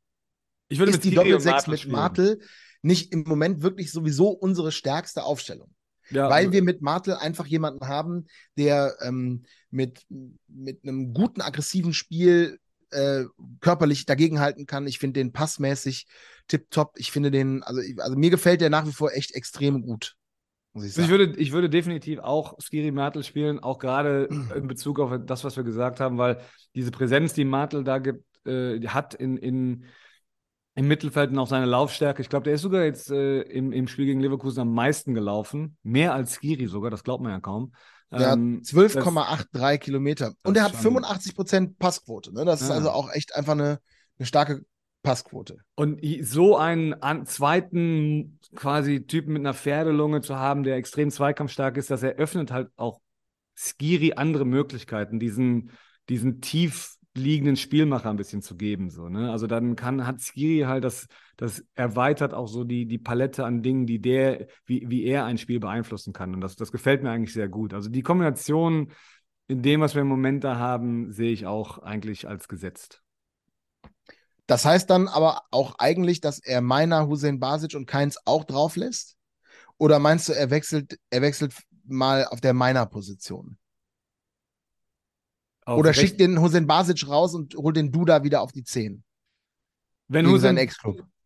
[0.69, 2.41] ich würde ist die Doppel-6 mit Martel
[2.83, 5.71] nicht im Moment wirklich sowieso unsere stärkste Aufstellung.
[6.11, 8.27] Ja, weil wir mit Martel einfach jemanden haben,
[8.59, 10.05] der ähm, mit,
[10.49, 12.59] mit einem guten, aggressiven Spiel
[12.91, 13.25] äh,
[13.61, 14.87] körperlich dagegenhalten kann.
[14.87, 16.07] Ich finde den passmäßig
[16.47, 16.93] tipptopp.
[16.99, 20.15] Ich finde den, also, also mir gefällt der nach wie vor echt extrem gut.
[20.75, 21.05] Muss ich, sagen.
[21.05, 25.45] ich, würde, ich würde definitiv auch Skiri Martel spielen, auch gerade in Bezug auf das,
[25.45, 26.41] was wir gesagt haben, weil
[26.75, 29.85] diese Präsenz, die Martel da gibt, äh, hat in, in,
[30.75, 32.21] im Mittelfeld und auch seine Laufstärke.
[32.21, 35.77] Ich glaube, der ist sogar jetzt äh, im, im Spiel gegen Leverkusen am meisten gelaufen.
[35.83, 37.73] Mehr als Skiri sogar, das glaubt man ja kaum.
[38.11, 40.33] Ja, ähm, 12,83 Kilometer.
[40.43, 42.33] Und er hat 85 Prozent Passquote.
[42.33, 42.45] Ne?
[42.45, 42.67] Das ja.
[42.67, 43.79] ist also auch echt einfach eine,
[44.19, 44.65] eine starke
[45.03, 45.59] Passquote.
[45.75, 51.77] Und so einen an, zweiten quasi Typen mit einer Pferdelunge zu haben, der extrem zweikampfstark
[51.77, 53.01] ist, das eröffnet halt auch
[53.55, 55.71] Skiri andere Möglichkeiten, diesen,
[56.09, 58.91] diesen tief liegenden Spielmacher ein bisschen zu geben.
[58.91, 59.31] So, ne?
[59.31, 63.63] Also dann kann, hat Skiri halt das, das erweitert auch so die, die Palette an
[63.63, 66.35] Dingen, die der, wie, wie er ein Spiel beeinflussen kann.
[66.35, 67.73] Und das, das gefällt mir eigentlich sehr gut.
[67.73, 68.93] Also die Kombination
[69.47, 73.03] in dem, was wir im Moment da haben, sehe ich auch eigentlich als gesetzt.
[74.47, 78.77] Das heißt dann aber auch eigentlich, dass er meiner Hussein Basic und Keins auch drauf
[78.77, 79.17] lässt?
[79.79, 83.57] Oder meinst du, er wechselt, er wechselt mal auf der meiner Position?
[85.65, 89.03] Auf Oder schickt den Hussein Basic raus und holt den Duda wieder auf die 10.
[90.09, 90.59] Wenn Hussein,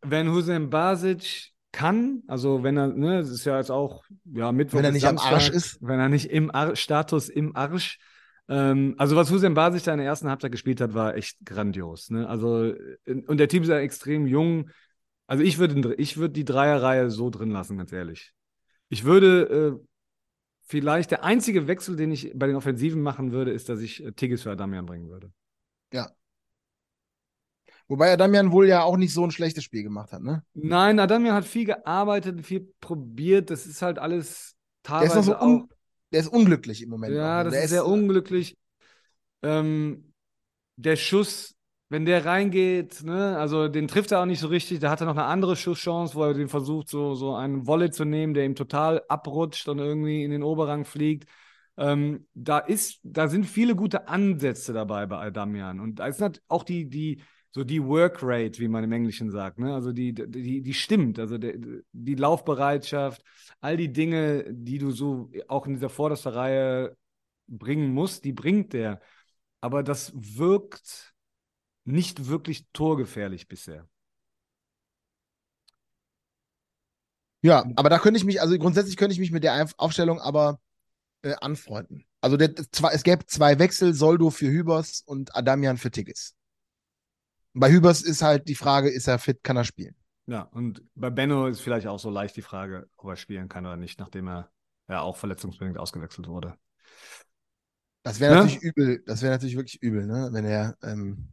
[0.02, 4.78] wenn Hussein Basic kann, also wenn er, ne, das ist ja jetzt auch ja, Mittwoch.
[4.78, 5.78] Wenn er nicht Samstag, am Arsch ist.
[5.80, 7.98] Wenn er nicht im Ar Status im Arsch.
[8.48, 12.10] Ähm, also was Hussein Basic da in der ersten Halbzeit gespielt hat, war echt grandios.
[12.10, 12.28] Ne?
[12.28, 12.72] Also,
[13.06, 14.70] und der Team ist ja extrem jung.
[15.26, 18.32] Also ich würde ich würd die Dreierreihe so drin lassen, ganz ehrlich.
[18.88, 19.88] Ich würde äh,
[20.68, 24.12] vielleicht der einzige Wechsel, den ich bei den Offensiven machen würde, ist, dass ich äh,
[24.12, 25.32] Tigges für Adamian bringen würde.
[25.92, 26.10] Ja.
[27.88, 30.44] Wobei Adamian wohl ja auch nicht so ein schlechtes Spiel gemacht hat, ne?
[30.52, 33.48] Nein, Adamian hat viel gearbeitet, viel probiert.
[33.48, 35.68] Das ist halt alles teilweise der ist so un
[36.12, 37.14] Der ist unglücklich im Moment.
[37.14, 37.38] Ja, auch.
[37.38, 37.44] Ne?
[37.44, 38.58] das der ist sehr unglücklich.
[39.42, 40.12] Ähm,
[40.76, 41.54] der Schuss
[41.90, 45.06] wenn der reingeht, ne, also den trifft er auch nicht so richtig, da hat er
[45.06, 48.44] noch eine andere Schusschance, wo er den versucht, so, so einen Wolle zu nehmen, der
[48.44, 51.28] ihm total abrutscht und irgendwie in den Oberrang fliegt.
[51.78, 55.80] Ähm, da ist, da sind viele gute Ansätze dabei bei Adamian.
[55.80, 57.22] Und da ist auch die, die,
[57.52, 59.72] so die Workrate, wie man im Englischen sagt, ne?
[59.74, 61.18] Also die, die, die stimmt.
[61.18, 61.54] Also der,
[61.92, 63.22] die Laufbereitschaft,
[63.60, 66.96] all die Dinge, die du so auch in dieser vordersten Reihe
[67.46, 69.00] bringen musst, die bringt der.
[69.60, 71.14] Aber das wirkt
[71.88, 73.88] nicht wirklich torgefährlich bisher.
[77.40, 80.60] Ja, aber da könnte ich mich, also grundsätzlich könnte ich mich mit der Aufstellung aber
[81.22, 82.04] äh, anfreunden.
[82.20, 82.52] Also der,
[82.92, 86.34] es gäbe zwei Wechsel, Soldo für Hübers und Adamian für Tigges.
[87.54, 89.94] Bei Hübers ist halt die Frage, ist er fit, kann er spielen?
[90.26, 93.64] Ja, und bei Benno ist vielleicht auch so leicht die Frage, ob er spielen kann
[93.64, 94.50] oder nicht, nachdem er
[94.88, 96.54] ja auch verletzungsbedingt ausgewechselt wurde.
[98.02, 98.42] Das wäre ja?
[98.42, 100.28] natürlich übel, das wäre natürlich wirklich übel, ne?
[100.32, 101.32] Wenn er ähm,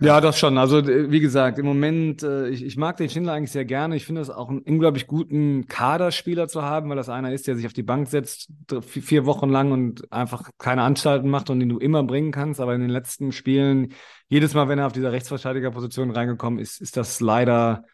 [0.00, 0.56] ja, das schon.
[0.56, 3.96] Also, wie gesagt, im Moment, äh, ich, ich mag den Schindler eigentlich sehr gerne.
[3.96, 7.56] Ich finde es auch einen unglaublich guten Kaderspieler zu haben, weil das einer ist, der
[7.56, 8.48] sich auf die Bank setzt,
[8.80, 12.60] vier Wochen lang und einfach keine Anstalten macht und den du immer bringen kannst.
[12.60, 13.92] Aber in den letzten Spielen,
[14.28, 17.84] jedes Mal, wenn er auf dieser Rechtsverteidigerposition reingekommen ist, ist das leider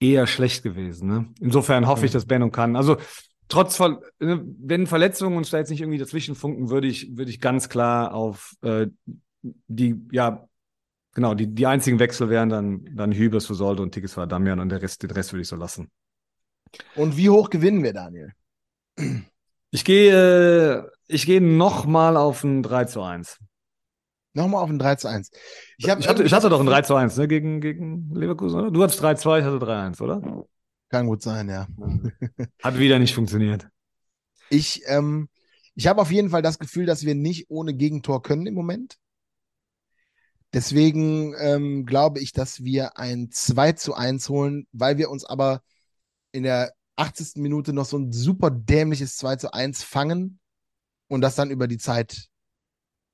[0.00, 1.08] eher schlecht gewesen.
[1.08, 1.26] Ne?
[1.40, 2.74] Insofern hoffe ich, dass Benno kann.
[2.74, 2.96] Also,
[3.48, 7.30] trotz Ver ne, wenn Verletzungen uns da jetzt nicht irgendwie dazwischen funken, würde ich, würde
[7.30, 8.88] ich ganz klar auf äh,
[9.42, 10.48] die, ja,
[11.14, 14.60] Genau, die, die einzigen Wechsel wären dann, dann Hübers für Solde und Tickets für Damian
[14.60, 15.90] und der Rest, den Rest würde ich so lassen.
[16.96, 18.32] Und wie hoch gewinnen wir, Daniel?
[19.70, 23.38] Ich gehe, ich gehe nochmal auf ein 3 zu 1.
[24.34, 25.30] Nochmal auf ein 3 zu 1.
[25.76, 28.60] Ich, hab, ich, hatte, ich hatte doch ein 3 zu 1 ne, gegen, gegen Leverkusen,
[28.60, 28.70] oder?
[28.70, 30.46] Du hattest 3 zu 2, ich hatte 3 1, oder?
[30.88, 31.66] Kann gut sein, ja.
[32.62, 33.68] Hat wieder nicht funktioniert.
[34.48, 35.28] Ich, ähm,
[35.74, 38.96] ich habe auf jeden Fall das Gefühl, dass wir nicht ohne Gegentor können im Moment.
[40.52, 45.62] Deswegen ähm, glaube ich, dass wir ein 2 zu 1 holen, weil wir uns aber
[46.32, 47.36] in der 80.
[47.36, 50.40] Minute noch so ein super dämliches 2 zu 1 fangen
[51.08, 52.28] und das dann über die Zeit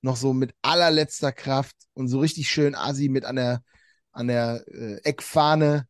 [0.01, 3.63] noch so mit allerletzter Kraft und so richtig schön Asi mit an der,
[4.13, 5.89] an der äh, Eckfahne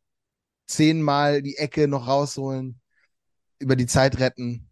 [0.67, 2.79] zehnmal die Ecke noch rausholen,
[3.59, 4.69] über die Zeit retten.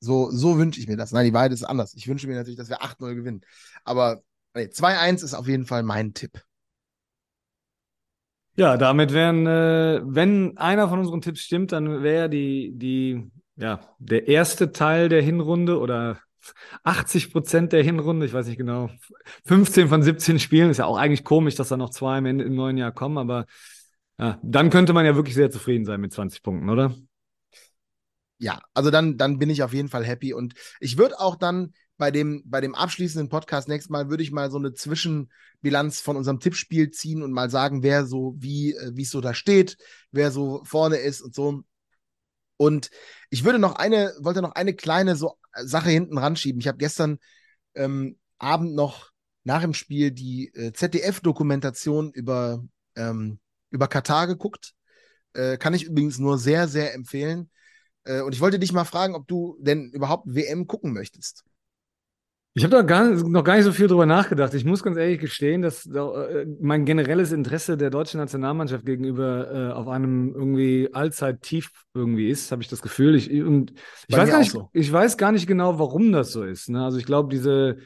[0.00, 1.12] So, so wünsche ich mir das.
[1.12, 1.94] Nein, die Wahrheit ist anders.
[1.94, 3.42] Ich wünsche mir natürlich, dass wir 8-0 gewinnen.
[3.84, 4.22] Aber
[4.54, 6.42] Nee, 2-1 ist auf jeden Fall mein Tipp.
[8.56, 13.80] Ja, damit wären, äh, wenn einer von unseren Tipps stimmt, dann wäre die, die, ja,
[13.98, 16.18] der erste Teil der Hinrunde oder
[16.82, 18.90] 80 Prozent der Hinrunde, ich weiß nicht genau,
[19.46, 22.54] 15 von 17 Spielen, ist ja auch eigentlich komisch, dass da noch zwei im, im
[22.54, 23.46] neuen Jahr kommen, aber
[24.18, 26.94] ja, dann könnte man ja wirklich sehr zufrieden sein mit 20 Punkten, oder?
[28.40, 30.32] ja, also dann, dann bin ich auf jeden Fall happy.
[30.32, 34.32] Und ich würde auch dann bei dem, bei dem abschließenden Podcast nächstes Mal, würde ich
[34.32, 38.92] mal so eine Zwischenbilanz von unserem Tippspiel ziehen und mal sagen, wer so, wie, äh,
[38.94, 39.76] wie es so da steht,
[40.10, 41.62] wer so vorne ist und so.
[42.56, 42.90] Und
[43.28, 46.58] ich würde noch eine, wollte noch eine kleine so Sache hinten ranschieben.
[46.58, 47.18] Ich habe gestern
[47.74, 49.10] ähm, Abend noch
[49.44, 52.64] nach dem Spiel die äh, ZDF-Dokumentation über,
[52.96, 54.72] ähm, über Katar geguckt.
[55.34, 57.50] Äh, kann ich übrigens nur sehr, sehr empfehlen.
[58.04, 61.44] Äh, und ich wollte dich mal fragen, ob du denn überhaupt WM gucken möchtest.
[62.54, 64.54] Ich habe da gar, noch gar nicht so viel drüber nachgedacht.
[64.54, 69.72] Ich muss ganz ehrlich gestehen, dass äh, mein generelles Interesse der deutschen Nationalmannschaft gegenüber äh,
[69.72, 73.14] auf einem irgendwie Allzeit-Tief irgendwie ist, habe ich das Gefühl.
[73.14, 73.72] Ich, und
[74.08, 74.68] ich weiß, gar nicht, so.
[74.72, 76.68] ich weiß gar nicht genau, warum das so ist.
[76.68, 76.84] Ne?
[76.84, 77.76] Also ich glaube, diese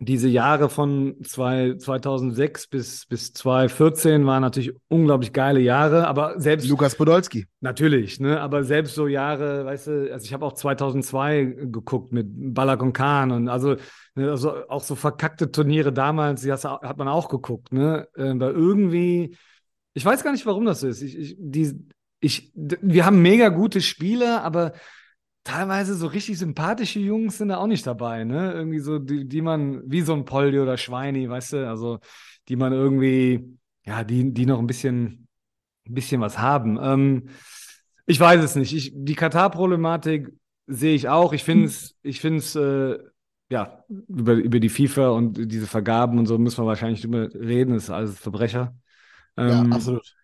[0.00, 6.68] diese Jahre von zwei, 2006 bis, bis 2014 waren natürlich unglaublich geile Jahre, aber selbst.
[6.68, 7.46] Lukas Podolski.
[7.60, 12.26] Natürlich, ne, aber selbst so Jahre, weißt du, also ich habe auch 2002 geguckt mit
[12.30, 13.74] Balak und Kahn und also,
[14.14, 19.36] ne, also auch so verkackte Turniere damals, die hat man auch geguckt, ne, aber irgendwie,
[19.94, 21.02] ich weiß gar nicht, warum das so ist.
[21.02, 21.76] Ich, ich, die,
[22.20, 24.74] ich, wir haben mega gute Spiele, aber
[25.48, 28.52] teilweise so richtig sympathische Jungs sind da auch nicht dabei, ne?
[28.52, 32.00] Irgendwie so, die, die man, wie so ein Poldi oder Schweini, weißt du, also
[32.48, 33.56] die man irgendwie,
[33.86, 35.26] ja, die, die noch ein bisschen,
[35.86, 36.78] ein bisschen was haben.
[36.80, 37.30] Ähm,
[38.04, 38.74] ich weiß es nicht.
[38.74, 40.32] Ich, die Katar-Problematik
[40.66, 41.32] sehe ich auch.
[41.32, 42.98] Ich finde es, ich finde es, äh,
[43.50, 47.72] ja, über, über die FIFA und diese Vergaben und so müssen wir wahrscheinlich drüber reden.
[47.72, 48.76] Das ist alles Verbrecher.
[49.38, 50.14] Ähm, ja, absolut.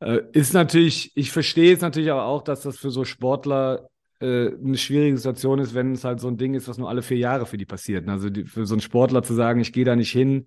[0.00, 3.88] Äh, ist natürlich, ich verstehe es natürlich aber auch, dass das für so Sportler
[4.20, 7.02] äh, eine schwierige Situation ist, wenn es halt so ein Ding ist, was nur alle
[7.02, 8.08] vier Jahre für die passiert.
[8.08, 10.46] Also die, für so einen Sportler zu sagen, ich gehe da nicht hin,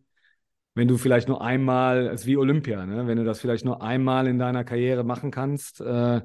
[0.75, 3.07] wenn du vielleicht nur einmal, es ist wie Olympia, ne?
[3.07, 6.21] wenn du das vielleicht nur einmal in deiner Karriere machen kannst, äh,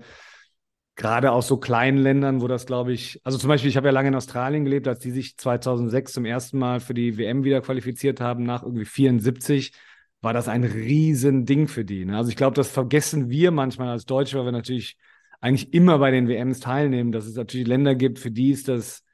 [0.97, 3.93] gerade aus so kleinen Ländern, wo das, glaube ich, also zum Beispiel, ich habe ja
[3.93, 7.61] lange in Australien gelebt, als die sich 2006 zum ersten Mal für die WM wieder
[7.61, 9.73] qualifiziert haben, nach irgendwie 74,
[10.21, 12.05] war das ein Riesending für die.
[12.05, 12.17] Ne?
[12.17, 14.97] Also ich glaube, das vergessen wir manchmal als Deutsche, weil wir natürlich
[15.45, 19.05] eigentlich immer bei den WMs teilnehmen, dass es natürlich Länder gibt, für die ist das,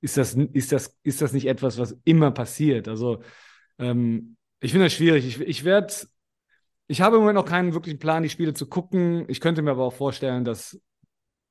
[0.00, 2.86] ist das, ist das, ist das nicht etwas, was immer passiert.
[2.86, 3.24] Also
[3.76, 5.26] ähm, ich finde das schwierig.
[5.26, 5.92] Ich, ich werde,
[6.86, 9.24] ich habe im Moment noch keinen wirklichen Plan, die Spiele zu gucken.
[9.26, 10.80] Ich könnte mir aber auch vorstellen, dass,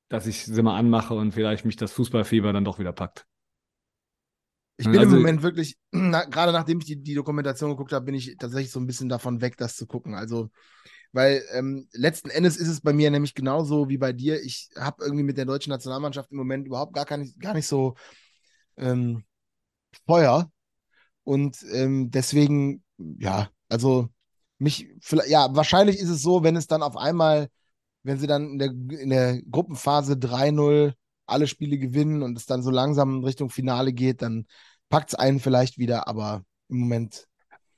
[0.08, 3.26] dass ich sie mal anmache und vielleicht mich das Fußballfieber dann doch wieder packt.
[4.78, 8.06] Ich bin also, im Moment wirklich, na, gerade nachdem ich die, die Dokumentation geguckt habe,
[8.06, 10.16] bin ich tatsächlich so ein bisschen davon weg, das zu gucken.
[10.16, 10.50] Also
[11.12, 14.42] weil ähm, letzten Endes ist es bei mir nämlich genauso wie bei dir.
[14.44, 17.96] Ich habe irgendwie mit der deutschen Nationalmannschaft im Moment überhaupt gar, nicht, gar nicht so
[18.78, 19.24] ähm,
[20.06, 20.52] Feuer.
[21.24, 24.10] Und ähm, deswegen, ja, also
[24.58, 24.90] mich,
[25.28, 27.50] ja, wahrscheinlich ist es so, wenn es dann auf einmal,
[28.04, 28.70] wenn sie dann in der,
[29.00, 30.94] in der Gruppenphase 3-0
[31.26, 34.46] alle Spiele gewinnen und es dann so langsam in Richtung Finale geht, dann
[34.90, 37.29] packt es einen vielleicht wieder, aber im Moment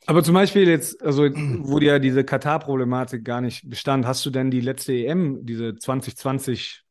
[0.06, 4.52] aber zum Beispiel jetzt, also wo ja diese Katar-Problematik gar nicht bestand, hast du denn
[4.52, 6.84] die letzte EM, diese 2020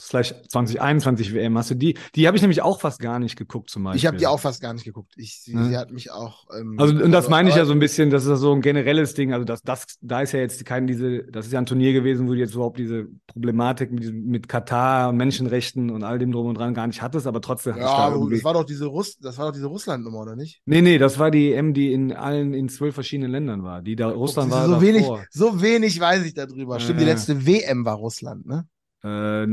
[0.00, 1.96] slash 2021 WM, hast du die?
[2.14, 3.98] Die habe ich nämlich auch fast gar nicht geguckt zum Beispiel.
[3.98, 5.12] Ich habe die auch fast gar nicht geguckt.
[5.16, 5.64] Ich, sie, ja.
[5.64, 6.46] sie hat mich auch.
[6.56, 9.14] Ähm, also und das meine ich ja so ein bisschen, das ist so ein generelles
[9.14, 9.32] Ding.
[9.32, 12.28] Also das, das, da ist ja jetzt kein diese, das ist ja ein Turnier gewesen,
[12.28, 16.58] wo du jetzt überhaupt diese Problematik mit, mit Katar, Menschenrechten und all dem drum und
[16.58, 17.76] dran gar nicht hattest, aber trotzdem.
[17.76, 20.60] Ja, aber das war doch diese Russ, das war doch diese Russland-Nummer, oder nicht?
[20.66, 23.82] Nee, nee, das war die EM, die in allen, in zwölf verschiedenen Ländern war.
[23.82, 24.66] Die da Russland war.
[24.66, 24.86] So davor.
[24.86, 26.80] wenig, so wenig weiß ich darüber.
[26.80, 28.66] Stimmt, die letzte WM war Russland, ne?
[29.04, 29.46] Äh,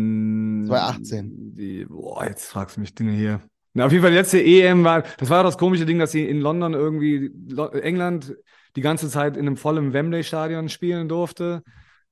[0.66, 1.56] 2018.
[1.56, 3.42] Die, boah, jetzt fragst du mich Dinge hier.
[3.74, 6.26] Na, auf jeden Fall, die letzte EM war, das war das komische Ding, dass sie
[6.26, 7.32] in London irgendwie,
[7.82, 8.36] England,
[8.76, 11.64] die ganze Zeit in einem vollen Wembley-Stadion spielen durfte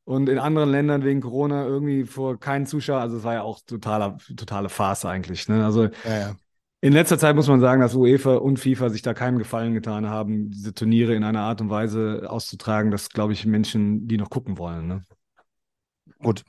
[0.04, 3.00] und in anderen Ländern wegen Corona irgendwie vor keinen Zuschauer.
[3.00, 5.48] Also es war ja auch totaler, totale Farce eigentlich.
[5.48, 5.64] Ne?
[5.64, 6.36] Also ja, ja.
[6.82, 10.10] in letzter Zeit muss man sagen, dass UEFA und FIFA sich da keinen Gefallen getan
[10.10, 14.30] haben, diese Turniere in einer Art und Weise auszutragen, dass, glaube ich, Menschen, die noch
[14.30, 14.88] gucken wollen.
[14.88, 15.04] Ne?
[16.22, 16.44] Gut.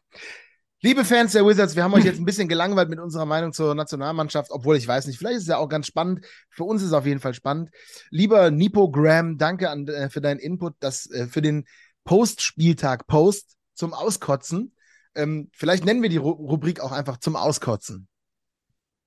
[0.83, 3.75] Liebe Fans der Wizards, wir haben euch jetzt ein bisschen gelangweilt mit unserer Meinung zur
[3.75, 6.25] Nationalmannschaft, obwohl ich weiß nicht, vielleicht ist es ja auch ganz spannend.
[6.49, 7.69] Für uns ist es auf jeden Fall spannend.
[8.09, 11.67] Lieber Nipo Graham, danke an, äh, für deinen Input, das äh, für den
[12.05, 14.75] Post-Spieltag Post zum Auskotzen.
[15.15, 18.09] Ähm, vielleicht nennen wir die Ru Rubrik auch einfach zum Auskotzen.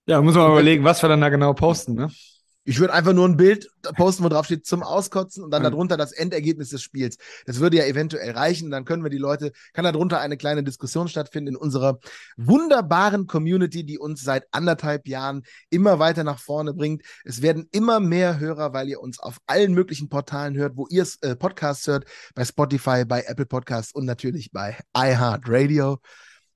[0.06, 2.12] Ja, muss man mal überlegen, was wir dann da genau posten, ne?
[2.66, 5.98] Ich würde einfach nur ein Bild posten, wo drauf steht zum Auskotzen und dann darunter
[5.98, 7.18] das Endergebnis des Spiels.
[7.46, 8.72] Das würde ja eventuell reichen.
[8.72, 12.00] Dann können wir die Leute, kann darunter eine kleine Diskussion stattfinden in unserer
[12.38, 17.04] wunderbaren Community, die uns seit anderthalb Jahren immer weiter nach vorne bringt.
[17.26, 21.06] Es werden immer mehr Hörer, weil ihr uns auf allen möglichen Portalen hört, wo ihr
[21.22, 26.00] äh, Podcasts hört, bei Spotify, bei Apple Podcasts und natürlich bei iHeartRadio.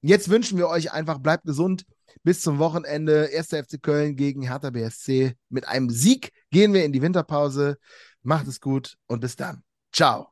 [0.01, 1.86] Jetzt wünschen wir euch einfach, bleibt gesund
[2.24, 3.30] bis zum Wochenende.
[3.36, 3.47] 1.
[3.47, 5.36] FC Köln gegen Hertha BSC.
[5.49, 7.78] Mit einem Sieg gehen wir in die Winterpause.
[8.24, 9.63] Macht es gut und bis dann.
[9.91, 10.30] Ciao.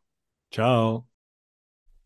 [0.51, 1.07] Ciao.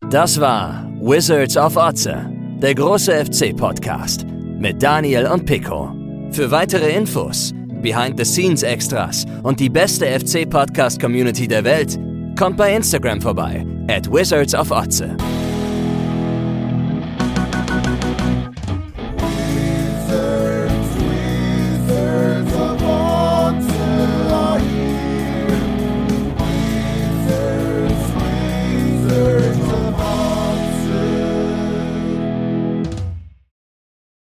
[0.08, 4.24] Das war Wizards of Otze, der große FC-Podcast
[4.58, 5.92] mit Daniel und Pico.
[6.32, 7.52] Für weitere Infos,
[7.82, 11.98] Behind-the-Scenes-Extras und die beste FC-Podcast-Community der Welt,
[12.38, 15.16] kommt bei Instagram vorbei, at Wizards of Otze.